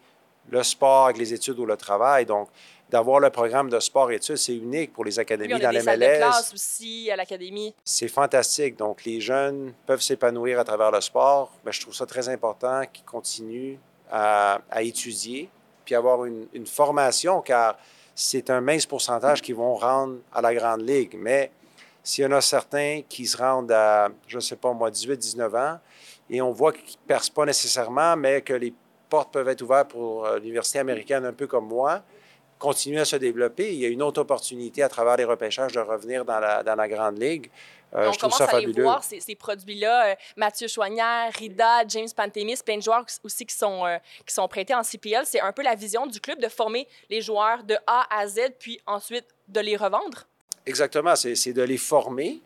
le 0.50 0.64
sport 0.64 1.06
avec 1.06 1.18
les 1.18 1.34
études 1.34 1.58
ou 1.60 1.66
le 1.66 1.76
travail. 1.76 2.26
Donc, 2.26 2.50
d'avoir 2.90 3.20
le 3.20 3.30
programme 3.30 3.70
de 3.70 3.80
sport-études, 3.80 4.38
c'est 4.38 4.56
unique 4.56 4.94
pour 4.94 5.04
les 5.04 5.20
académies 5.20 5.54
oui, 5.54 5.62
on 5.64 5.68
a 5.68 5.74
dans 5.74 5.80
des 5.80 5.86
MLS. 5.86 6.18
classe 6.18 6.54
aussi 6.54 7.10
à 7.12 7.16
l'académie. 7.16 7.74
C'est 7.84 8.08
fantastique. 8.08 8.78
Donc, 8.78 9.04
les 9.04 9.20
jeunes 9.20 9.74
peuvent 9.86 10.02
s'épanouir 10.02 10.60
à 10.60 10.64
travers 10.64 10.92
le 10.92 11.02
sport. 11.02 11.52
Mais 11.66 11.72
je 11.72 11.82
trouve 11.82 11.94
ça 11.94 12.06
très 12.06 12.30
important 12.30 12.84
qu'ils 12.92 13.06
continuent 13.06 13.78
à, 14.12 14.62
à, 14.70 14.82
étudier 14.82 15.50
puis 15.86 15.96
avoir 15.96 16.26
une, 16.26 16.48
une 16.54 16.68
formation, 16.68 17.42
car 17.42 17.76
c'est 18.14 18.52
un 18.52 18.62
mince 18.62 18.86
pourcentage 18.86 19.42
qui 19.42 19.54
vont 19.54 19.76
rendre 19.76 20.18
à 20.32 20.42
la 20.42 20.54
Grande 20.54 20.88
Ligue. 20.88 21.16
Mais 21.18 21.52
s'il 22.10 22.24
y 22.24 22.28
en 22.28 22.32
a 22.32 22.42
certains 22.42 23.04
qui 23.08 23.28
se 23.28 23.38
rendent 23.38 23.72
à, 23.72 24.10
je 24.26 24.38
ne 24.38 24.42
sais 24.42 24.56
pas 24.56 24.74
moi, 24.74 24.90
18, 24.90 25.16
19 25.16 25.54
ans, 25.54 25.80
et 26.28 26.42
on 26.42 26.52
voit 26.52 26.74
qu'ils 26.74 26.98
ne 27.04 27.08
percent 27.08 27.30
pas 27.30 27.46
nécessairement, 27.46 28.18
mais 28.18 28.42
que 28.42 28.54
les 28.54 28.74
portes 29.10 29.32
peuvent 29.32 29.48
être 29.48 29.62
ouvertes 29.62 29.92
pour 29.92 30.26
euh, 30.26 30.40
l'université 30.40 30.80
américaine, 30.80 31.24
un 31.24 31.34
peu 31.34 31.46
comme 31.46 31.68
moi, 31.68 32.02
continuer 32.58 33.00
à 33.00 33.06
se 33.06 33.16
développer. 33.16 33.74
Il 33.74 33.80
y 33.80 33.86
a 33.86 33.90
une 33.90 34.02
autre 34.02 34.22
opportunité 34.22 34.82
à 34.82 34.90
travers 34.90 35.18
les 35.18 35.24
repêchages 35.24 35.74
de 35.74 35.80
revenir 35.82 36.26
dans 36.26 36.40
la, 36.40 36.64
dans 36.64 36.74
la 36.74 36.88
Grande 36.88 37.22
Ligue. 37.22 37.52
Euh, 37.94 38.08
on 38.08 38.12
je 38.12 38.18
commence 38.18 38.42
à 38.42 38.60
les 38.60 38.82
voir, 38.82 39.04
ces, 39.04 39.20
ces 39.20 39.36
produits-là? 39.36 40.08
Euh, 40.08 40.16
Mathieu 40.36 40.68
Choignard, 40.68 41.32
Rida, 41.34 41.88
James 41.88 42.10
Pantémis, 42.16 42.58
plein 42.66 42.78
de 42.78 42.82
joueurs 42.82 43.06
aussi 43.24 43.46
qui 43.46 43.56
sont, 43.56 43.84
qui 44.26 44.34
sont 44.34 44.48
prêtés 44.48 44.74
en 44.74 44.82
CPL. 44.82 45.28
C'est 45.28 45.42
un 45.42 45.52
peu 45.52 45.62
la 45.62 45.76
vision 45.76 46.08
du 46.08 46.20
club 46.20 46.40
de 46.40 46.48
former 46.48 46.88
les 47.08 47.22
joueurs 47.22 47.64
de 47.64 47.76
A 47.86 48.08
à 48.10 48.26
Z, 48.26 48.54
puis 48.58 48.82
ensuite 48.88 49.28
de 49.48 49.60
les 49.60 49.78
revendre? 49.78 50.29
Exactement, 50.70 51.16
c'est 51.16 51.52
de 51.52 51.64
les 51.64 51.78
former. 51.78 52.42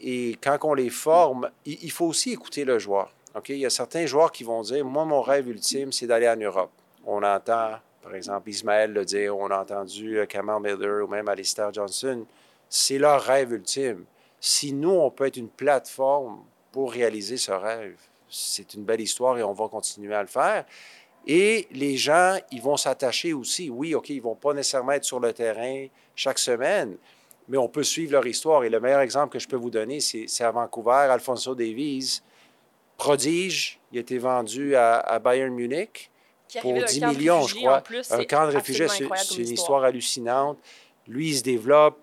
Et 0.00 0.38
quand 0.42 0.56
on 0.62 0.72
les 0.72 0.88
forme, 0.88 1.50
il, 1.66 1.90
faut 1.90 2.06
aussi 2.06 2.32
écouter 2.32 2.64
le 2.64 2.78
joueur. 2.78 3.12
OK? 3.34 3.50
Il 3.50 3.58
y 3.58 3.66
a 3.66 3.70
certains 3.70 4.06
joueurs 4.06 4.32
qui 4.32 4.44
vont 4.44 4.62
dire 4.62 4.82
Moi, 4.82 5.04
mon 5.04 5.20
rêve 5.20 5.46
ultime, 5.48 5.92
c'est 5.92 6.06
d'aller 6.06 6.26
en 6.26 6.36
Europe. 6.36 6.70
On 7.04 7.22
entend, 7.22 7.72
par 8.02 8.14
exemple, 8.14 8.48
Ismaël 8.48 8.94
le 8.94 9.04
dire, 9.04 9.36
on 9.36 9.50
a 9.50 9.60
entendu 9.60 10.18
Kamal 10.26 10.56
euh, 10.56 10.60
Miller 10.60 11.04
ou 11.04 11.08
même 11.08 11.28
Alistair 11.28 11.70
Johnson. 11.70 12.24
C'est 12.70 12.96
leur 12.96 13.22
rêve 13.22 13.52
ultime. 13.52 14.06
Si 14.40 14.72
nous, 14.72 14.90
on 14.90 15.10
peut 15.10 15.26
être 15.26 15.36
une 15.36 15.50
plateforme 15.50 16.44
pour 16.72 16.90
réaliser 16.92 17.36
ce 17.36 17.52
rêve, 17.52 17.98
c'est 18.30 18.72
une 18.72 18.84
belle 18.84 19.02
histoire 19.02 19.36
et 19.36 19.42
on 19.42 19.52
va 19.52 19.68
continuer 19.68 20.14
à 20.14 20.22
le 20.22 20.28
faire. 20.28 20.64
Et 21.26 21.68
les 21.72 21.98
gens, 21.98 22.38
ils 22.50 22.62
vont 22.62 22.78
s'attacher 22.78 23.34
aussi. 23.34 23.68
Oui, 23.68 23.94
OK, 23.94 24.08
ils 24.08 24.22
vont 24.22 24.34
pas 24.34 24.54
nécessairement 24.54 24.92
être 24.92 25.04
sur 25.04 25.20
le 25.20 25.34
terrain 25.34 25.88
chaque 26.14 26.38
semaine, 26.38 26.96
mais 27.48 27.58
on 27.58 27.68
peut 27.68 27.82
suivre 27.82 28.12
leur 28.12 28.26
histoire. 28.26 28.64
Et 28.64 28.70
le 28.70 28.80
meilleur 28.80 29.00
exemple 29.00 29.32
que 29.32 29.38
je 29.38 29.48
peux 29.48 29.56
vous 29.56 29.70
donner, 29.70 30.00
c'est 30.00 30.44
à 30.44 30.50
Vancouver, 30.50 31.06
Alfonso 31.10 31.54
Davies, 31.54 32.20
prodige, 32.96 33.78
il 33.92 33.98
a 33.98 34.00
été 34.00 34.18
vendu 34.18 34.74
à, 34.74 35.18
Bayern 35.18 35.54
Munich 35.54 36.10
pour 36.60 36.72
10 36.72 37.04
millions, 37.06 37.42
je 37.42 37.56
crois. 37.56 37.82
un 38.10 38.24
camp 38.24 38.46
de 38.46 38.52
réfugiés, 38.52 38.86
c'est 38.88 39.38
une 39.38 39.48
histoire 39.48 39.84
hallucinante. 39.84 40.58
Lui, 41.08 41.30
il 41.30 41.36
se 41.36 41.42
développe, 41.42 41.98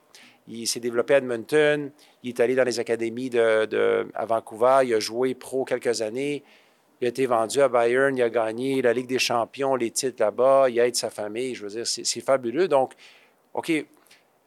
il 0.47 0.67
s'est 0.67 0.79
développé 0.79 1.15
à 1.15 1.17
Edmonton, 1.17 1.91
il 2.23 2.29
est 2.29 2.39
allé 2.39 2.55
dans 2.55 2.63
les 2.63 2.79
académies 2.79 3.29
de, 3.29 4.07
à 4.13 4.25
Vancouver, 4.25 4.81
il 4.83 4.93
a 4.93 4.99
joué 4.99 5.33
pro 5.33 5.65
quelques 5.65 6.01
années. 6.01 6.43
Il 7.01 7.07
a 7.07 7.09
été 7.09 7.25
vendu 7.25 7.59
à 7.59 7.67
Bayern, 7.67 8.15
il 8.15 8.21
a 8.21 8.29
gagné 8.29 8.81
la 8.81 8.93
Ligue 8.93 9.07
des 9.07 9.19
champions, 9.19 9.75
les 9.75 9.91
titres 9.91 10.23
là-bas, 10.23 10.69
il 10.69 10.79
aide 10.79 10.95
sa 10.95 11.09
famille. 11.09 11.53
Je 11.53 11.63
veux 11.63 11.69
dire, 11.69 11.85
c'est 11.85 12.21
fabuleux. 12.21 12.69
Donc, 12.69 12.93
OK, 13.53 13.73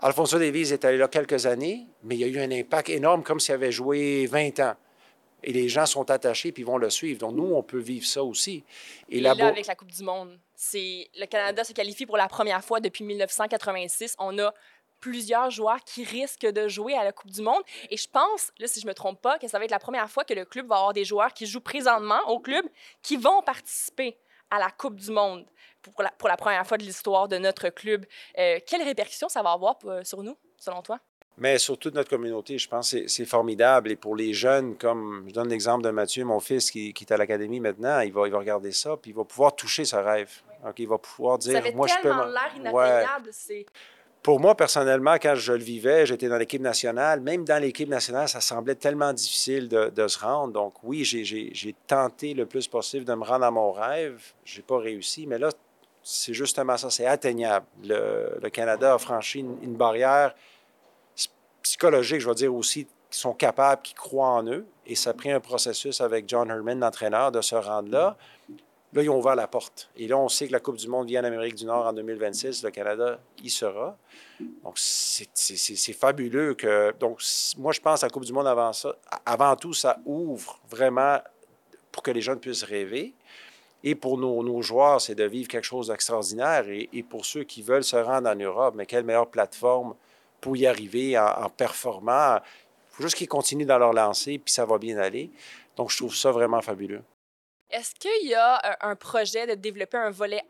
Alfonso 0.00 0.38
Davies 0.38 0.73
est 0.73 0.85
allé 0.85 0.99
là 0.99 1.09
quelques 1.09 1.47
années, 1.47 1.87
mais 2.03 2.17
il 2.17 2.21
y 2.21 2.25
a 2.25 2.26
eu 2.26 2.38
un 2.38 2.50
impact 2.50 2.91
énorme, 2.91 3.23
comme 3.23 3.41
s'il 3.41 3.55
avait 3.55 3.73
joué 3.73 4.26
20 4.26 4.61
ans. 4.61 4.75
Et 5.43 5.53
les 5.53 5.69
gens 5.69 5.87
sont 5.87 6.11
attachés 6.11 6.53
puis 6.53 6.65
vont 6.65 6.76
le 6.76 6.91
suivre. 6.91 7.21
Donc, 7.21 7.35
nous, 7.35 7.55
on 7.55 7.62
peut 7.62 7.79
vivre 7.79 8.05
ça 8.05 8.23
aussi. 8.23 8.65
Et, 9.09 9.21
là, 9.21 9.31
avec 9.38 9.67
la 9.67 9.75
Coupe 9.75 9.93
du 9.93 10.03
Monde, 10.03 10.38
c'est 10.55 11.09
le 11.17 11.26
Canada 11.26 11.62
se 11.62 11.73
qualifie 11.73 12.05
pour 12.05 12.17
la 12.17 12.29
première 12.29 12.65
fois 12.65 12.81
depuis 12.81 13.05
1986. 13.05 14.17
On 14.19 14.38
a 14.38 14.53
plusieurs 15.00 15.50
joueurs 15.50 15.83
qui 15.85 16.05
risquent 16.05 16.47
de 16.47 16.69
jouer 16.69 16.95
à 16.95 17.05
la 17.05 17.12
Coupe 17.12 17.31
du 17.31 17.43
Monde. 17.43 17.62
Et 17.91 17.97
je 17.97 18.09
pense, 18.09 18.50
là, 18.59 18.67
si 18.67 18.81
je 18.81 18.87
me 18.87 18.95
trompe 18.95 19.21
pas, 19.21 19.38
que 19.38 19.47
ça 19.47 19.59
va 19.59 19.65
être 19.65 19.71
la 19.71 19.79
première 19.79 20.11
fois 20.11 20.25
que 20.25 20.35
le 20.35 20.45
club 20.45 20.67
va 20.67 20.76
avoir 20.76 20.93
des 20.93 21.05
joueurs 21.05 21.33
qui 21.33 21.47
jouent 21.47 21.61
présentement 21.61 22.21
au 22.29 22.41
club 22.41 22.67
qui 23.03 23.17
vont 23.17 23.41
participer 23.43 24.17
à 24.50 24.59
la 24.59 24.71
Coupe 24.71 24.97
du 24.97 25.11
Monde 25.11 25.47
pour 25.83 26.03
la, 26.03 26.11
pour 26.11 26.29
la 26.29 26.37
première 26.37 26.67
fois 26.67 26.79
de 26.79 26.83
l'histoire 26.83 27.29
de 27.29 27.38
notre 27.38 27.69
club. 27.69 28.05
Euh, 28.38 28.59
quelles 28.67 28.83
répercussions 28.83 29.29
ça 29.29 29.43
va 29.43 29.53
avoir 29.53 29.76
euh, 29.85 30.03
sur 30.05 30.23
nous, 30.23 30.37
selon 30.59 30.83
toi? 30.83 30.99
Mais 31.38 31.59
sur 31.59 31.79
toute 31.79 31.95
notre 31.95 32.09
communauté, 32.09 32.57
je 32.57 32.67
pense 32.67 32.93
que 32.93 33.09
c'est 33.09 33.26
formidable. 33.26 33.91
Et 33.91 33.97
pour 33.97 34.17
les 34.17 34.33
jeunes, 34.33 34.76
comme 34.76 35.26
je 35.29 35.35
donne 35.35 35.49
l'exemple 35.49 35.85
de 35.85 35.91
Mathieu, 35.91 36.25
mon 36.25 36.41
fils 36.41 36.71
qui, 36.71 36.95
qui 36.95 37.05
est 37.05 37.12
à 37.12 37.19
l'académie 37.19 37.61
maintenant, 37.61 38.00
il 38.00 38.12
va, 38.12 38.26
il 38.26 38.33
va 38.33 38.38
regarder 38.38 38.73
ça, 38.73 38.97
puis 38.97 39.11
il 39.11 39.15
va 39.15 39.25
pouvoir 39.25 39.55
toucher 39.55 39.85
ce 39.85 39.97
rêve. 39.97 40.31
Donc, 40.65 40.79
il 40.79 40.88
va 40.88 40.97
pouvoir 40.97 41.37
dire, 41.37 41.62
ça 41.62 41.73
moi, 41.73 41.87
je 41.87 41.95
peux... 42.00 42.09
l'air 42.09 42.53
inatteignable, 42.57 43.29
c'est 43.33 43.67
pour 44.26 44.40
moi, 44.40 44.56
personnellement, 44.56 45.18
quand 45.23 45.37
je 45.37 45.52
le 45.52 45.62
vivais, 45.62 46.04
j'étais 46.04 46.28
dans 46.28 46.37
l'équipe 46.37 46.61
nationale. 46.61 47.21
Même 47.21 47.45
dans 47.45 47.62
l'équipe 47.62 47.88
nationale, 47.88 48.28
ça 48.28 48.40
semblait 48.40 48.75
tellement 48.75 49.12
difficile 49.12 49.68
de, 49.68 50.09
se 50.09 50.18
rendre. 50.18 50.52
Donc, 50.52 50.75
oui, 50.83 51.04
j'ai 51.04 51.76
tenté 51.87 52.35
le 52.35 52.45
plus 52.45 52.66
possible 52.66 53.04
de 53.04 53.14
me 53.14 53.23
rendre 53.23 53.45
à 53.45 53.52
mon 53.52 53.71
rêve. 53.71 54.21
Je 54.45 54.56
n'ai 54.56 54.62
pas 54.64 54.78
réussi, 54.78 55.28
mais 55.28 55.38
là, 55.38 55.50
c'est 56.02 56.35
justement 56.35 56.76
ça, 56.76 56.90
c'est 56.90 57.06
atteignable. 57.06 57.66
Le, 57.85 58.49
Canada 58.49 58.95
a 58.95 58.99
franchi 58.99 59.47
une, 59.62 59.76
barrière 59.76 60.35
psychologique, 61.62 62.18
je 62.18 62.28
vais 62.28 62.35
dire 62.35 62.52
aussi, 62.52 62.88
qui 63.09 63.21
sont 63.21 63.33
capables, 63.33 63.83
qui 63.83 63.95
croient 63.95 64.30
en 64.30 64.49
eux. 64.49 64.66
Et 64.87 64.97
ça 64.97 65.11
a 65.11 65.14
pris 65.14 65.30
un 65.30 65.38
processus 65.38 66.00
avec 66.00 66.28
John 66.28 66.50
Herman, 66.50 66.80
l'entraîneur, 66.80 67.30
de 67.30 67.40
se 67.42 67.54
rendre 67.54 67.92
là. 67.92 68.16
Là, 68.93 69.02
ils 69.02 69.11
ont 69.11 69.19
ouvert 69.19 69.35
la 69.35 69.47
porte. 69.47 69.90
Et 69.97 70.07
là, 70.07 70.16
on 70.16 70.28
sait 70.28 70.47
que 70.47 70.52
la 70.52 70.61
Coupe 70.61 70.76
du 70.76 70.88
Monde 70.88 71.09
vient 71.09 71.21
en 71.23 71.25
Amérique 71.25 71.57
du 71.57 71.66
Nord 71.66 71.87
en 71.87 71.93
2026. 71.93 72.62
Le 72.62 72.71
Canada 72.71 73.19
y 73.43 73.50
sera. 73.50 73.97
Donc, 74.62 74.75
c'est 74.76 75.93
fabuleux 75.93 76.55
que. 76.55 76.95
Donc, 76.99 77.21
moi, 77.59 77.73
je 77.73 77.81
pense 77.81 78.00
que 78.00 78.07
la 78.07 78.11
Coupe 78.11 78.25
du 78.25 78.33
Monde, 78.33 78.47
avant 78.47 78.73
ça, 78.73 78.97
avant 79.25 79.57
tout, 79.57 79.75
ça 79.75 79.99
ouvre 80.05 80.61
vraiment 80.71 81.19
pour 81.90 82.02
que 82.02 82.11
les 82.11 82.21
jeunes 82.21 82.38
puissent 82.38 82.62
rêver. 82.62 83.14
Et 83.83 83.95
pour 83.95 84.19
nos, 84.19 84.62
joueurs, 84.62 85.00
c'est 85.00 85.14
de 85.14 85.25
vivre 85.25 85.49
quelque 85.49 85.64
chose 85.64 85.88
d'extraordinaire. 85.88 86.64
Et, 86.69 87.02
pour 87.02 87.25
ceux 87.25 87.45
qui 87.45 87.62
veulent 87.62 87.85
se 87.85 87.97
rendre 87.97 88.28
en 88.28 88.35
Europe, 88.35 88.75
mais 88.76 88.87
quelle 88.87 89.05
meilleure 89.05 89.28
plateforme 89.28 89.95
pour 90.40 90.57
y 90.57 90.66
arriver 90.66 91.19
en, 91.19 91.26
en 91.26 91.49
performant? 91.50 92.37
Il 92.37 92.97
faut 92.97 93.02
juste 93.02 93.16
qu'ils 93.16 93.28
continuent 93.28 93.66
dans 93.66 93.78
leur 93.78 93.93
lancée, 93.93 94.38
puis 94.38 94.52
ça 94.52 94.64
va 94.64 94.78
bien 94.78 94.97
aller. 94.99 95.31
Donc, 95.76 95.90
je 95.90 95.99
trouve 95.99 96.14
ça 96.14 96.31
vraiment 96.31 96.62
fabuleux. 96.62 97.02
Est-ce 97.76 97.95
qu'il 97.95 98.30
y 98.30 98.35
a 98.35 98.54
euh, 98.54 98.73
un 98.80 98.97
projet 98.97 99.47
de 99.47 99.52
développer 99.52 99.99
un 99.99 100.11
volet 100.11 100.40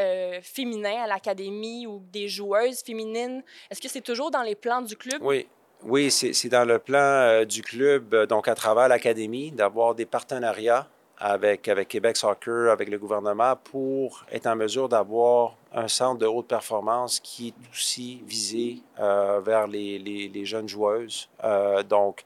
euh, 0.00 0.38
féminin 0.40 1.02
à 1.04 1.06
l'académie 1.06 1.86
ou 1.86 2.02
des 2.10 2.28
joueuses 2.28 2.80
féminines? 2.82 3.42
Est-ce 3.70 3.78
que 3.78 3.88
c'est 3.90 4.00
toujours 4.00 4.30
dans 4.30 4.40
les 4.40 4.54
plans 4.54 4.80
du 4.80 4.96
club? 4.96 5.20
Oui. 5.20 5.46
Oui, 5.84 6.10
c'est 6.10 6.48
dans 6.48 6.64
le 6.64 6.78
plan 6.78 6.98
euh, 6.98 7.44
du 7.44 7.60
club, 7.60 8.14
donc 8.26 8.46
à 8.46 8.54
travers 8.54 8.88
l'académie, 8.88 9.50
d'avoir 9.50 9.96
des 9.96 10.06
partenariats 10.06 10.88
avec, 11.18 11.68
avec 11.68 11.88
Québec 11.88 12.16
Soccer, 12.16 12.70
avec 12.70 12.88
le 12.88 12.98
gouvernement, 12.98 13.56
pour 13.56 14.24
être 14.30 14.46
en 14.46 14.54
mesure 14.56 14.88
d'avoir 14.88 15.56
un 15.74 15.88
centre 15.88 16.20
de 16.20 16.26
haute 16.26 16.46
performance 16.46 17.18
qui 17.18 17.48
est 17.48 17.70
aussi 17.72 18.22
visé 18.24 18.78
vers 18.96 19.66
les, 19.66 19.98
les, 19.98 20.28
les, 20.28 20.44
jeunes 20.44 20.68
joueuses. 20.68 21.28
donc, 21.88 22.22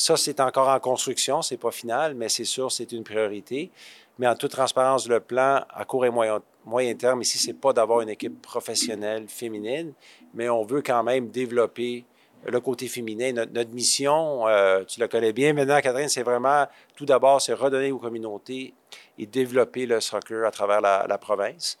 ça, 0.00 0.16
c'est 0.16 0.40
encore 0.40 0.68
en 0.68 0.80
construction, 0.80 1.42
c'est 1.42 1.58
pas 1.58 1.70
final, 1.70 2.14
mais 2.14 2.30
c'est 2.30 2.46
sûr, 2.46 2.72
c'est 2.72 2.90
une 2.92 3.04
priorité. 3.04 3.70
Mais 4.18 4.26
en 4.26 4.34
toute 4.34 4.52
transparence, 4.52 5.06
le 5.06 5.20
plan 5.20 5.62
à 5.68 5.84
court 5.84 6.06
et 6.06 6.10
moyen, 6.10 6.40
moyen 6.64 6.94
terme 6.94 7.20
ici, 7.20 7.36
c'est 7.36 7.52
pas 7.52 7.74
d'avoir 7.74 8.00
une 8.00 8.08
équipe 8.08 8.40
professionnelle 8.40 9.26
féminine, 9.28 9.92
mais 10.32 10.48
on 10.48 10.64
veut 10.64 10.80
quand 10.80 11.02
même 11.02 11.28
développer 11.28 12.06
le 12.46 12.60
côté 12.60 12.88
féminin. 12.88 13.32
Notre, 13.52 13.72
mission, 13.72 14.48
euh, 14.48 14.84
tu 14.84 15.00
la 15.00 15.08
connais 15.08 15.34
bien 15.34 15.52
maintenant, 15.52 15.78
Catherine, 15.82 16.08
c'est 16.08 16.22
vraiment, 16.22 16.66
tout 16.96 17.04
d'abord, 17.04 17.42
c'est 17.42 17.52
redonner 17.52 17.92
aux 17.92 17.98
communautés 17.98 18.72
et 19.18 19.26
développer 19.26 19.84
le 19.84 20.00
soccer 20.00 20.46
à 20.46 20.50
travers 20.50 20.80
la 20.80 21.18
province. 21.18 21.76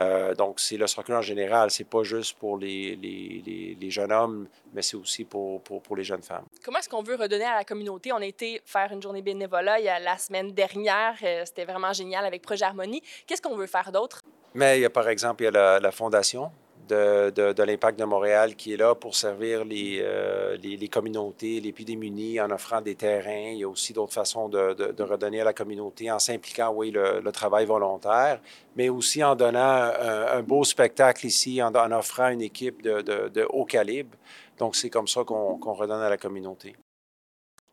Euh, 0.00 0.34
donc, 0.34 0.58
c'est 0.58 0.76
le 0.76 0.86
soccer 0.86 1.18
en 1.18 1.22
général. 1.22 1.70
C'est 1.70 1.84
pas 1.84 2.02
juste 2.02 2.38
pour 2.38 2.56
les, 2.56 2.96
les, 2.96 3.76
les, 3.78 3.90
jeunes 3.90 4.12
hommes, 4.12 4.48
mais 4.72 4.82
c'est 4.82 4.96
aussi 4.96 5.24
pour, 5.24 5.60
pour, 5.62 5.82
pour, 5.82 5.96
les 5.96 6.04
jeunes 6.04 6.22
femmes. 6.22 6.46
Comment 6.64 6.78
est-ce 6.78 6.88
qu'on 6.88 7.02
veut 7.02 7.16
redonner 7.16 7.44
à 7.44 7.56
la 7.56 7.64
communauté? 7.64 8.12
On 8.12 8.16
a 8.16 8.24
été 8.24 8.62
faire 8.64 8.90
une 8.92 9.02
journée 9.02 9.22
bénévolat 9.22 9.80
il 9.80 9.84
y 9.84 9.88
a 9.88 9.98
la 9.98 10.16
semaine 10.16 10.52
dernière. 10.52 11.16
Euh, 11.22 11.42
c'était 11.44 11.64
vraiment 11.64 11.92
génial 11.92 12.24
avec 12.24 12.42
Projet 12.42 12.64
Harmonie. 12.64 13.02
Qu'est-ce 13.26 13.42
qu'on 13.42 13.56
veut 13.56 13.66
faire 13.66 13.92
d'autre? 13.92 14.22
Mais 14.54 14.78
il 14.78 14.82
y 14.82 14.84
a, 14.86 14.90
par 14.90 15.08
exemple, 15.08 15.42
il 15.42 15.46
y 15.46 15.48
a 15.48 15.50
la, 15.50 15.78
la 15.78 15.92
Fondation 15.92 16.50
de, 16.88 17.62
l'Impact 17.62 17.98
de 17.98 18.04
Montréal 18.04 18.56
qui 18.56 18.74
est 18.74 18.76
là 18.76 18.94
pour 18.94 19.14
servir 19.14 19.64
les, 19.64 20.00
euh, 20.02 20.56
les, 20.56 20.88
communautés 20.88 21.60
les 21.60 21.72
plus 21.72 21.84
démunies 21.84 22.40
en 22.40 22.50
offrant 22.50 22.80
des 22.80 22.94
terrains. 22.94 23.50
Il 23.52 23.58
y 23.58 23.64
a 23.64 23.68
aussi 23.68 23.92
d'autres 23.92 24.12
façons 24.12 24.48
de, 24.48 25.02
redonner 25.02 25.40
à 25.40 25.44
la 25.44 25.52
communauté 25.52 26.10
en 26.10 26.18
s'impliquant, 26.18 26.72
oui, 26.72 26.90
le, 26.90 27.30
travail 27.32 27.66
volontaire, 27.66 28.40
mais 28.76 28.88
aussi 28.88 29.22
en 29.24 29.34
donnant 29.34 29.60
un, 29.60 30.42
beau 30.42 30.64
spectacle 30.64 31.26
ici, 31.26 31.62
en, 31.62 31.72
offrant 31.92 32.28
une 32.28 32.42
équipe 32.42 32.82
de, 32.82 33.46
haut 33.50 33.64
calibre. 33.64 34.16
Donc, 34.58 34.76
c'est 34.76 34.90
comme 34.90 35.08
ça 35.08 35.24
qu'on 35.24 35.72
redonne 35.72 36.02
à 36.02 36.10
la 36.10 36.18
communauté. 36.18 36.76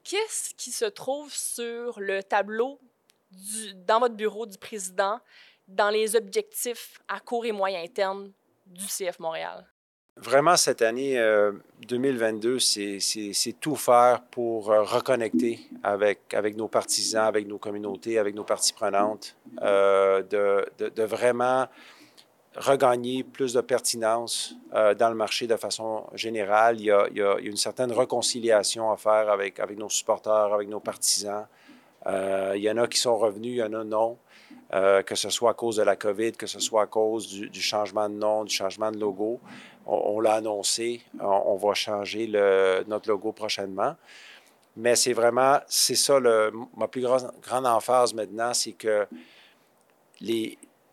Qu'est-ce 0.03 0.53
qui 0.55 0.71
se 0.71 0.85
trouve 0.85 1.31
sur 1.33 1.99
le 1.99 2.23
tableau 2.23 2.79
dans 3.87 3.99
votre 3.99 4.15
bureau 4.15 4.45
du 4.45 4.57
président 4.57 5.19
dans 5.67 5.89
les 5.89 6.15
objectifs 6.15 6.99
à 7.07 7.19
court 7.19 7.45
et 7.45 7.51
moyen 7.51 7.85
terme 7.87 8.31
du 8.69 8.85
CF 8.85 9.19
Montréal? 9.19 9.65
Vraiment, 10.21 10.57
cette 10.57 10.81
année 10.81 11.17
2022, 11.87 12.57
euh, 12.57 12.99
c'est 12.99 13.59
tout 13.61 13.77
faire 13.77 14.21
pour 14.31 14.69
euh, 14.69 14.83
reconnecter 14.83 15.61
avec, 15.81 16.33
avec 16.33 16.57
nos 16.57 16.67
partisans, 16.67 17.25
avec 17.25 17.47
nos 17.47 17.57
communautés, 17.57 18.19
avec 18.19 18.35
nos 18.35 18.43
parties 18.43 18.73
prenantes, 18.73 19.37
euh, 19.61 20.21
de, 20.23 21.03
vraiment 21.03 21.67
regagner 22.57 23.23
plus 23.23 23.53
de 23.53 23.61
pertinence 23.61 24.55
dans 24.73 25.09
le 25.09 25.15
marché 25.15 25.47
de 25.47 25.55
façon 25.55 26.07
générale. 26.13 26.81
Il 26.81 26.85
y, 26.87 26.91
a, 26.91 27.07
il 27.11 27.17
y, 27.17 27.21
a, 27.21 27.37
une 27.39 27.55
certaine 27.55 27.93
réconciliation 27.93 28.91
à 28.91 28.97
faire 28.97 29.29
avec, 29.29 29.59
avec 29.61 29.77
nos 29.77 29.87
supporters, 29.87 30.53
avec 30.53 30.67
nos 30.67 30.81
partisans. 30.81 31.45
il 32.05 32.61
y 32.61 32.69
en 32.69 32.75
a 32.75 32.87
qui 32.87 32.99
sont 32.99 33.17
revenus, 33.17 33.53
il 33.53 33.57
y 33.57 33.63
en 33.63 33.73
a 33.73 33.85
non. 33.85 34.17
Euh, 34.71 35.01
que 35.01 35.15
ce 35.15 35.31
soit 35.31 35.51
à 35.51 35.53
cause 35.55 35.77
de 35.77 35.81
la 35.81 35.95
COVID, 35.95 36.33
que 36.33 36.45
ce 36.45 36.59
soit 36.59 36.83
à 36.83 36.85
cause 36.85 37.27
du, 37.27 37.61
changement 37.61 38.07
de 38.07 38.13
nom, 38.13 38.43
du 38.43 38.53
changement 38.53 38.91
de 38.91 38.99
logo. 38.99 39.39
On, 39.87 40.19
l'a 40.19 40.35
annoncé, 40.35 41.01
on, 41.19 41.55
va 41.55 41.73
changer 41.73 42.27
notre 42.87 43.09
logo 43.09 43.31
prochainement. 43.31 43.95
Mais 44.77 44.95
c'est 44.95 45.13
vraiment, 45.13 45.57
c'est 45.67 45.95
ça, 45.95 46.19
le, 46.19 46.51
ma 46.77 46.87
plus 46.87 47.01
grande, 47.01 47.31
grande 47.41 47.65
emphase 47.65 48.13
maintenant, 48.13 48.53
c'est 48.53 48.73
que 48.73 49.07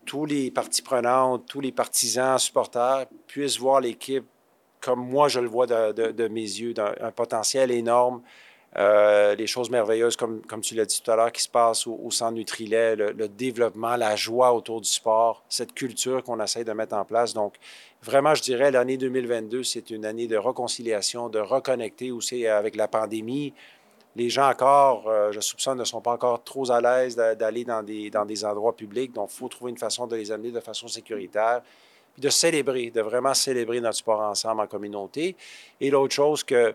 tous 0.05 0.25
les 0.25 0.49
parties 0.49 0.81
prenantes, 0.81 1.45
tous 1.45 1.61
les 1.61 1.71
partisans, 1.71 2.39
supporters 2.39 3.05
puissent 3.27 3.59
voir 3.59 3.79
l'équipe 3.79 4.25
comme 4.81 5.07
moi 5.07 5.27
je 5.27 5.39
le 5.39 5.47
vois 5.47 5.67
de, 5.67 6.11
de 6.11 6.27
mes 6.27 6.41
yeux, 6.41 6.73
d'un 6.73 6.93
un 7.01 7.11
potentiel 7.11 7.71
énorme, 7.71 8.21
euh, 8.75 9.33
les 9.35 9.47
choses 9.47 9.69
merveilleuses, 9.69 10.15
comme, 10.15 10.41
comme 10.41 10.61
tu 10.61 10.75
l'as 10.75 10.85
dit 10.85 11.01
tout 11.01 11.09
à 11.09 11.15
l'heure, 11.15 11.31
qui 11.31 11.41
se 11.41 11.49
passent 11.49 11.87
au, 11.87 12.11
centre 12.11 12.33
Nutrilet, 12.33 12.95
le, 12.95 13.11
le, 13.11 13.27
développement, 13.27 13.95
la 13.95 14.15
joie 14.15 14.53
autour 14.53 14.81
du 14.81 14.89
sport, 14.89 15.43
cette 15.49 15.73
culture 15.73 16.21
qu'on 16.23 16.39
essaie 16.39 16.63
de 16.63 16.71
mettre 16.73 16.95
en 16.95 17.05
place. 17.05 17.33
Donc, 17.33 17.55
vraiment, 18.03 18.35
je 18.35 18.43
dirais, 18.43 18.69
l'année 18.69 18.97
2022, 18.97 19.63
c'est 19.63 19.89
une 19.89 20.05
année 20.05 20.27
de 20.27 20.37
réconciliation, 20.37 21.29
de 21.29 21.39
reconnecter 21.39 22.11
aussi 22.11 22.45
avec 22.45 22.75
la 22.75 22.87
pandémie. 22.87 23.53
Les 24.15 24.29
gens 24.29 24.49
encore, 24.49 25.07
euh, 25.07 25.31
je 25.31 25.39
soupçonne, 25.39 25.77
ne 25.77 25.83
sont 25.83 26.01
pas 26.01 26.11
encore 26.11 26.43
trop 26.43 26.69
à 26.69 26.81
l'aise 26.81 27.15
d'aller 27.15 27.63
dans 27.63 27.83
des, 27.83 28.09
dans 28.09 28.25
des 28.25 28.43
endroits 28.43 28.75
publics. 28.75 29.13
Donc, 29.13 29.29
il 29.31 29.37
faut 29.37 29.47
trouver 29.47 29.71
une 29.71 29.77
façon 29.77 30.07
de 30.07 30.15
les 30.15 30.31
amener 30.31 30.51
de 30.51 30.59
façon 30.59 30.87
sécuritaire 30.87 31.61
de 32.17 32.29
célébrer, 32.29 32.89
de 32.89 33.01
vraiment 33.01 33.33
célébrer 33.33 33.79
notre 33.79 33.97
sport 33.97 34.21
ensemble 34.21 34.61
en 34.61 34.67
communauté. 34.67 35.35
Et 35.79 35.89
l'autre 35.89 36.13
chose 36.13 36.43
que 36.43 36.73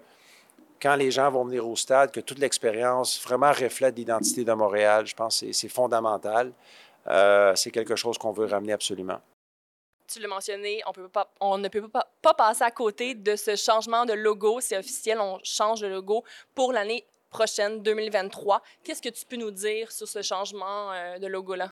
quand 0.83 0.97
les 0.97 1.12
gens 1.12 1.31
vont 1.31 1.45
venir 1.45 1.66
au 1.66 1.77
stade, 1.77 2.11
que 2.11 2.21
toute 2.21 2.38
l'expérience 2.38 3.23
vraiment 3.23 3.53
reflète 3.53 3.97
l'identité 3.97 4.45
de 4.45 4.53
Montréal. 4.53 5.07
Je 5.07 5.14
pense 5.14 5.40
que 5.40 5.53
c'est 5.53 5.68
fondamental. 5.68 6.53
Euh, 7.07 7.55
c'est 7.55 7.71
quelque 7.71 7.95
chose 7.95 8.18
qu'on 8.18 8.33
veut 8.33 8.47
ramener 8.47 8.73
absolument. 8.73 9.21
Tu 10.09 10.18
l'as 10.18 10.29
mentionné, 10.29 10.83
on, 10.87 10.92
peut 10.92 11.09
pas, 11.09 11.33
on 11.40 11.57
ne 11.57 11.68
peut 11.68 11.88
pas, 11.88 12.07
pas 12.21 12.35
passer 12.35 12.64
à 12.64 12.71
côté 12.71 13.14
de 13.14 13.37
ce 13.37 13.55
changement 13.55 14.05
de 14.05 14.12
logo. 14.12 14.61
C'est 14.61 14.77
officiel, 14.77 15.18
on 15.21 15.38
change 15.45 15.81
de 15.81 15.87
logo 15.87 16.25
pour 16.55 16.73
l'année 16.73 17.07
prochaine, 17.31 17.81
2023. 17.83 18.61
Qu'est-ce 18.83 19.01
que 19.01 19.09
tu 19.09 19.25
peux 19.25 19.37
nous 19.37 19.53
dire 19.53 19.90
sur 19.90 20.09
ce 20.09 20.21
changement 20.21 20.92
euh, 20.92 21.18
de 21.18 21.29
logo-là? 21.29 21.71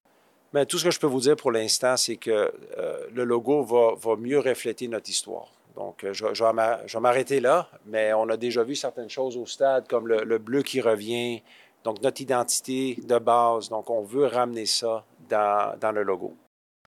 Bien, 0.53 0.65
tout 0.65 0.77
ce 0.77 0.85
que 0.85 0.91
je 0.91 0.99
peux 0.99 1.07
vous 1.07 1.19
dire 1.19 1.35
pour 1.35 1.51
l'instant, 1.51 1.95
c'est 1.97 2.15
que 2.15 2.51
euh, 2.77 3.07
le 3.11 3.23
logo 3.25 3.63
va, 3.63 3.93
va 3.95 4.15
mieux 4.15 4.39
refléter 4.39 4.87
notre 4.87 5.09
histoire. 5.09 5.51
Donc, 5.75 6.03
euh, 6.03 6.13
je, 6.13 6.25
vais 6.25 6.99
m'arrêter 6.99 7.39
là, 7.39 7.69
mais 7.85 8.13
on 8.13 8.27
a 8.29 8.37
déjà 8.37 8.63
vu 8.63 8.75
certaines 8.75 9.09
choses 9.09 9.37
au 9.37 9.45
stade, 9.45 9.87
comme 9.87 10.07
le, 10.07 10.37
bleu 10.37 10.63
qui 10.63 10.81
revient, 10.81 11.41
donc 11.83 12.01
notre 12.01 12.21
identité 12.21 12.97
de 13.01 13.17
base. 13.17 13.69
Donc, 13.69 13.89
on 13.89 14.01
veut 14.01 14.25
ramener 14.25 14.65
ça 14.65 15.05
dans, 15.29 15.77
dans 15.79 15.91
le 15.91 16.03
logo. 16.03 16.35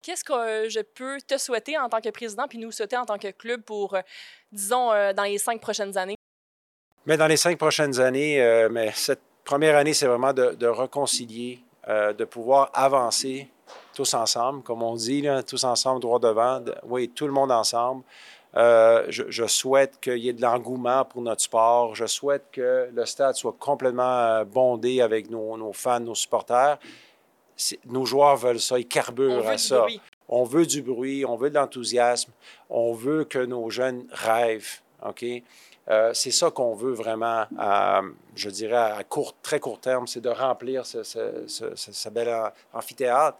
Qu'est-ce 0.02 0.24
que 0.24 0.68
je 0.68 0.80
peux 0.80 1.18
te 1.26 1.36
souhaiter 1.36 1.76
en 1.76 1.88
tant 1.88 2.00
que 2.00 2.08
président, 2.08 2.46
puis 2.48 2.58
nous 2.58 2.70
souhaiter 2.70 2.96
en 2.96 3.04
tant 3.04 3.18
que 3.18 3.30
club 3.30 3.62
pour, 3.62 3.94
euh, 3.94 4.00
disons, 4.52 4.92
euh, 4.92 5.12
dans 5.12 5.24
les 5.24 5.38
cinq 5.38 5.60
prochaines 5.60 5.98
années? 5.98 6.14
Mais 7.04 7.16
dans 7.16 7.26
les 7.26 7.36
cinq 7.36 7.58
prochaines 7.58 7.98
années, 8.00 8.40
euh, 8.40 8.68
mais 8.70 8.92
cette 8.94 9.20
première 9.44 9.76
année, 9.76 9.94
c'est 9.94 10.06
vraiment 10.06 10.32
de, 10.32 10.52
de 10.52 10.66
réconcilier, 10.66 11.60
de 11.86 12.24
pouvoir 12.26 12.70
avancer 12.74 13.48
tous 13.94 14.12
ensemble, 14.12 14.62
comme 14.62 14.82
on 14.82 14.94
dit, 14.94 15.22
là, 15.22 15.42
tous 15.42 15.64
ensemble, 15.64 16.00
droit 16.02 16.18
devant. 16.18 16.62
oui, 16.84 17.08
tout 17.08 17.26
le 17.26 17.32
monde 17.32 17.50
ensemble. 17.50 18.02
Euh, 18.58 19.06
je, 19.08 19.24
je, 19.28 19.46
souhaite 19.46 20.00
qu'il 20.00 20.18
y 20.18 20.28
ait 20.28 20.32
de 20.32 20.42
l'engouement 20.42 21.04
pour 21.04 21.22
notre 21.22 21.42
sport. 21.42 21.94
Je 21.94 22.06
souhaite 22.06 22.46
que 22.50 22.88
le 22.92 23.06
stade 23.06 23.36
soit 23.36 23.54
complètement 23.58 24.44
bondé 24.44 25.00
avec 25.00 25.30
nos, 25.30 25.56
nos 25.56 25.72
fans, 25.72 26.00
nos 26.00 26.16
supporters 26.16 26.78
nos 27.86 28.04
joueurs 28.04 28.36
veulent 28.36 28.60
ça, 28.60 28.78
ils 28.78 28.86
carburent 28.86 29.48
à 29.48 29.58
ça. 29.58 29.86
On 30.28 30.44
veut 30.44 30.66
du 30.66 30.82
bruit, 30.82 31.24
on 31.24 31.36
veut 31.36 31.50
de 31.50 31.54
l'enthousiasme, 31.54 32.32
on 32.68 32.92
veut 32.92 33.24
que 33.24 33.38
nos 33.38 33.70
jeunes 33.70 34.06
rêvent. 34.10 34.80
OK? 35.06 35.24
Euh, 35.88 36.12
c'est 36.12 36.30
ça 36.30 36.50
qu'on 36.50 36.74
veut 36.74 36.92
vraiment, 36.92 37.46
à, 37.58 38.02
je 38.34 38.50
dirais, 38.50 38.76
à 38.76 39.02
court, 39.04 39.34
très 39.42 39.58
court 39.58 39.80
terme, 39.80 40.06
c'est 40.06 40.20
de 40.20 40.28
remplir 40.28 40.84
ce, 40.84 41.02
ce, 41.02 42.08
bel 42.10 42.30
amphithéâtre. 42.74 43.38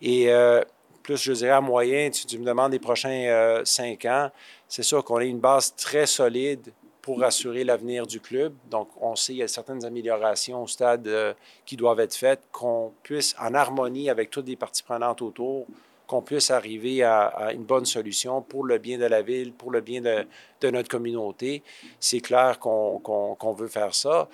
Et 0.00 0.32
euh, 0.32 0.62
plus, 1.02 1.20
je 1.20 1.32
dirais, 1.32 1.50
à 1.50 1.60
moyen, 1.60 2.10
tu, 2.10 2.26
tu 2.26 2.38
me 2.38 2.44
demandes 2.44 2.72
les 2.72 2.78
prochains 2.78 3.10
euh, 3.10 3.62
cinq 3.64 4.04
ans, 4.04 4.30
c'est 4.68 4.82
sûr 4.82 5.04
qu'on 5.04 5.20
ait 5.20 5.28
une 5.28 5.40
base 5.40 5.74
très 5.76 6.06
solide 6.06 6.72
pour 7.02 7.22
assurer 7.24 7.64
l'avenir 7.64 8.06
du 8.06 8.20
club. 8.20 8.54
Donc, 8.70 8.88
on 9.00 9.16
sait 9.16 9.32
qu'il 9.32 9.40
y 9.40 9.42
a 9.42 9.48
certaines 9.48 9.84
améliorations 9.84 10.62
au 10.62 10.66
stade 10.68 11.06
euh, 11.08 11.34
qui 11.66 11.76
doivent 11.76 12.00
être 12.00 12.14
faites, 12.14 12.40
qu'on 12.52 12.92
puisse, 13.02 13.34
en 13.40 13.54
harmonie 13.54 14.08
avec 14.08 14.30
toutes 14.30 14.46
les 14.46 14.56
parties 14.56 14.84
prenantes 14.84 15.20
autour, 15.20 15.66
qu'on 16.06 16.22
puisse 16.22 16.50
arriver 16.50 17.02
à, 17.02 17.50
une 17.52 17.64
bonne 17.64 17.86
solution 17.86 18.40
pour 18.40 18.64
le 18.64 18.78
bien 18.78 18.98
de 18.98 19.06
la 19.06 19.22
ville, 19.22 19.52
pour 19.52 19.70
le 19.72 19.80
bien 19.80 20.00
de, 20.00 20.26
de 20.60 20.70
notre 20.70 20.88
communauté. 20.88 21.62
C'est 21.98 22.20
clair 22.20 22.58
qu'on 22.60 23.54
veut 23.58 23.68
faire 23.68 23.94
ça. 23.94 24.28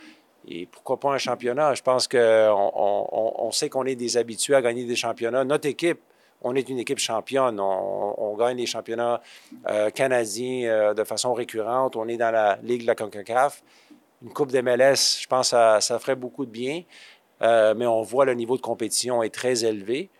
Et 0.46 0.66
pourquoi 0.66 0.98
pas 0.98 1.12
un 1.12 1.18
championnat? 1.18 1.74
Je 1.74 1.82
pense 1.82 2.08
qu'on 2.08 2.18
on, 2.18 3.32
on 3.38 3.50
sait 3.52 3.68
qu'on 3.68 3.84
est 3.84 3.96
des 3.96 4.16
habitués 4.16 4.54
à 4.54 4.62
gagner 4.62 4.84
des 4.84 4.96
championnats. 4.96 5.44
Notre 5.44 5.68
équipe, 5.68 6.00
on 6.42 6.54
est 6.54 6.68
une 6.68 6.78
équipe 6.78 6.98
championne. 6.98 7.58
On, 7.60 8.36
gagne 8.38 8.56
les 8.56 8.66
championnats 8.66 9.20
euh, 9.68 9.90
canadiens 9.90 10.68
euh, 10.68 10.94
de 10.94 11.04
façon 11.04 11.34
récurrente. 11.34 11.96
On 11.96 12.06
est 12.06 12.16
dans 12.16 12.30
la 12.30 12.58
Ligue 12.62 12.82
de 12.82 12.86
la 12.86 12.94
CONCACAF. 12.94 13.62
Une 14.22 14.32
Coupe 14.32 14.52
MLS, 14.52 15.20
je 15.20 15.26
pense 15.26 15.50
que 15.50 15.80
ça, 15.80 15.98
ferait 15.98 16.16
beaucoup 16.16 16.46
de 16.46 16.50
bien. 16.50 16.82
Euh, 17.42 17.74
mais 17.76 17.86
on 17.86 18.02
voit 18.02 18.24
le 18.24 18.34
niveau 18.34 18.56
de 18.56 18.62
compétition 18.62 19.22
est 19.22 19.34
très 19.34 19.64
élevé. 19.64 20.10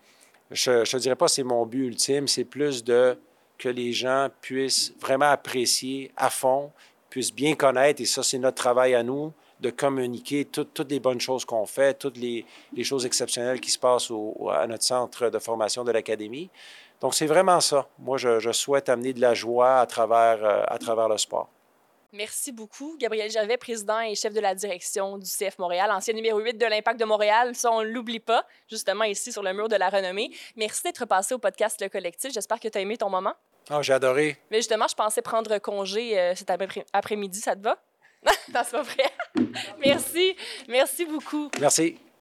Je 0.51 0.71
ne 0.71 0.99
dirais 0.99 1.15
pas 1.15 1.25
que 1.25 1.31
c'est 1.31 1.43
mon 1.43 1.65
but 1.65 1.87
ultime, 1.87 2.27
c'est 2.27 2.45
plus 2.45 2.83
de 2.83 3.17
que 3.57 3.69
les 3.69 3.91
gens 3.91 4.29
puissent 4.41 4.93
vraiment 4.99 5.29
apprécier 5.29 6.11
à 6.15 6.29
fond, 6.29 6.71
puissent 7.09 7.33
bien 7.33 7.55
connaître, 7.55 8.01
et 8.01 8.05
ça, 8.05 8.23
c'est 8.23 8.39
notre 8.39 8.55
travail 8.55 8.95
à 8.95 9.03
nous, 9.03 9.33
de 9.59 9.69
communiquer 9.69 10.45
toutes 10.45 10.89
les 10.89 10.99
bonnes 10.99 11.19
choses 11.19 11.45
qu'on 11.45 11.65
fait, 11.65 11.93
toutes 11.93 12.17
les, 12.17 12.45
choses 12.83 13.05
exceptionnelles 13.05 13.59
qui 13.59 13.71
se 13.71 13.79
passent 13.79 14.11
à 14.51 14.67
notre 14.67 14.83
centre 14.83 15.29
de 15.29 15.39
formation 15.39 15.83
de 15.83 15.91
l'Académie. 15.91 16.49
Donc, 17.01 17.13
c'est 17.13 17.27
vraiment 17.27 17.61
ça. 17.61 17.87
Moi, 17.97 18.17
je, 18.17 18.51
souhaite 18.51 18.89
amener 18.89 19.13
de 19.13 19.21
la 19.21 19.33
joie 19.33 19.79
à 19.79 19.85
travers, 19.85 20.43
euh, 20.43 20.63
à 20.67 20.77
travers 20.77 21.07
le 21.07 21.17
sport. 21.17 21.49
Merci 22.11 22.51
beaucoup, 22.51 22.97
Gabriel 22.97 23.29
Gervais, 23.29 23.57
président 23.57 23.99
et 23.99 24.15
chef 24.15 24.33
de 24.33 24.39
la 24.39 24.55
direction 24.55 25.19
du 25.19 25.29
CF 25.29 25.59
Montréal, 25.59 25.91
ancien 25.91 26.13
numéro 26.13 26.39
8 26.39 26.57
de 26.57 26.65
l'Impact 26.65 26.99
de 26.99 27.05
Montréal. 27.05 27.53
Ça, 27.53 27.71
on 27.71 27.81
ne 27.81 27.87
l'oublie 27.87 28.19
pas, 28.19 28.45
justement 28.67 29.03
ici 29.03 29.31
sur 29.31 29.43
le 29.43 29.53
mur 29.53 29.69
de 29.69 29.75
la 29.75 29.89
renommée. 29.89 30.31
Merci 30.55 30.81
d'être 30.83 31.05
passé 31.05 31.35
au 31.35 31.37
podcast 31.37 31.79
Le 31.79 31.87
Collectif. 31.87 32.33
J'espère 32.33 32.59
que 32.59 32.67
tu 32.67 32.77
as 32.77 32.81
aimé 32.81 32.97
ton 32.97 33.09
moment. 33.09 33.35
Oh, 33.71 33.83
j'ai 33.83 33.93
adoré. 33.93 34.37
Mais 34.49 34.57
justement, 34.57 34.87
je 34.89 34.95
pensais 34.95 35.21
prendre 35.21 35.59
congé 35.59 36.19
euh, 36.19 36.33
cet 36.33 36.49
après-midi. 36.49 37.39
Ça 37.39 37.55
te 37.55 37.61
va? 37.61 37.77
non, 38.53 38.61
c'est 38.63 38.71
pas 38.71 38.81
vrai. 38.81 39.11
Merci. 39.79 40.35
Merci 40.67 41.05
beaucoup. 41.05 41.49
Merci. 41.59 41.97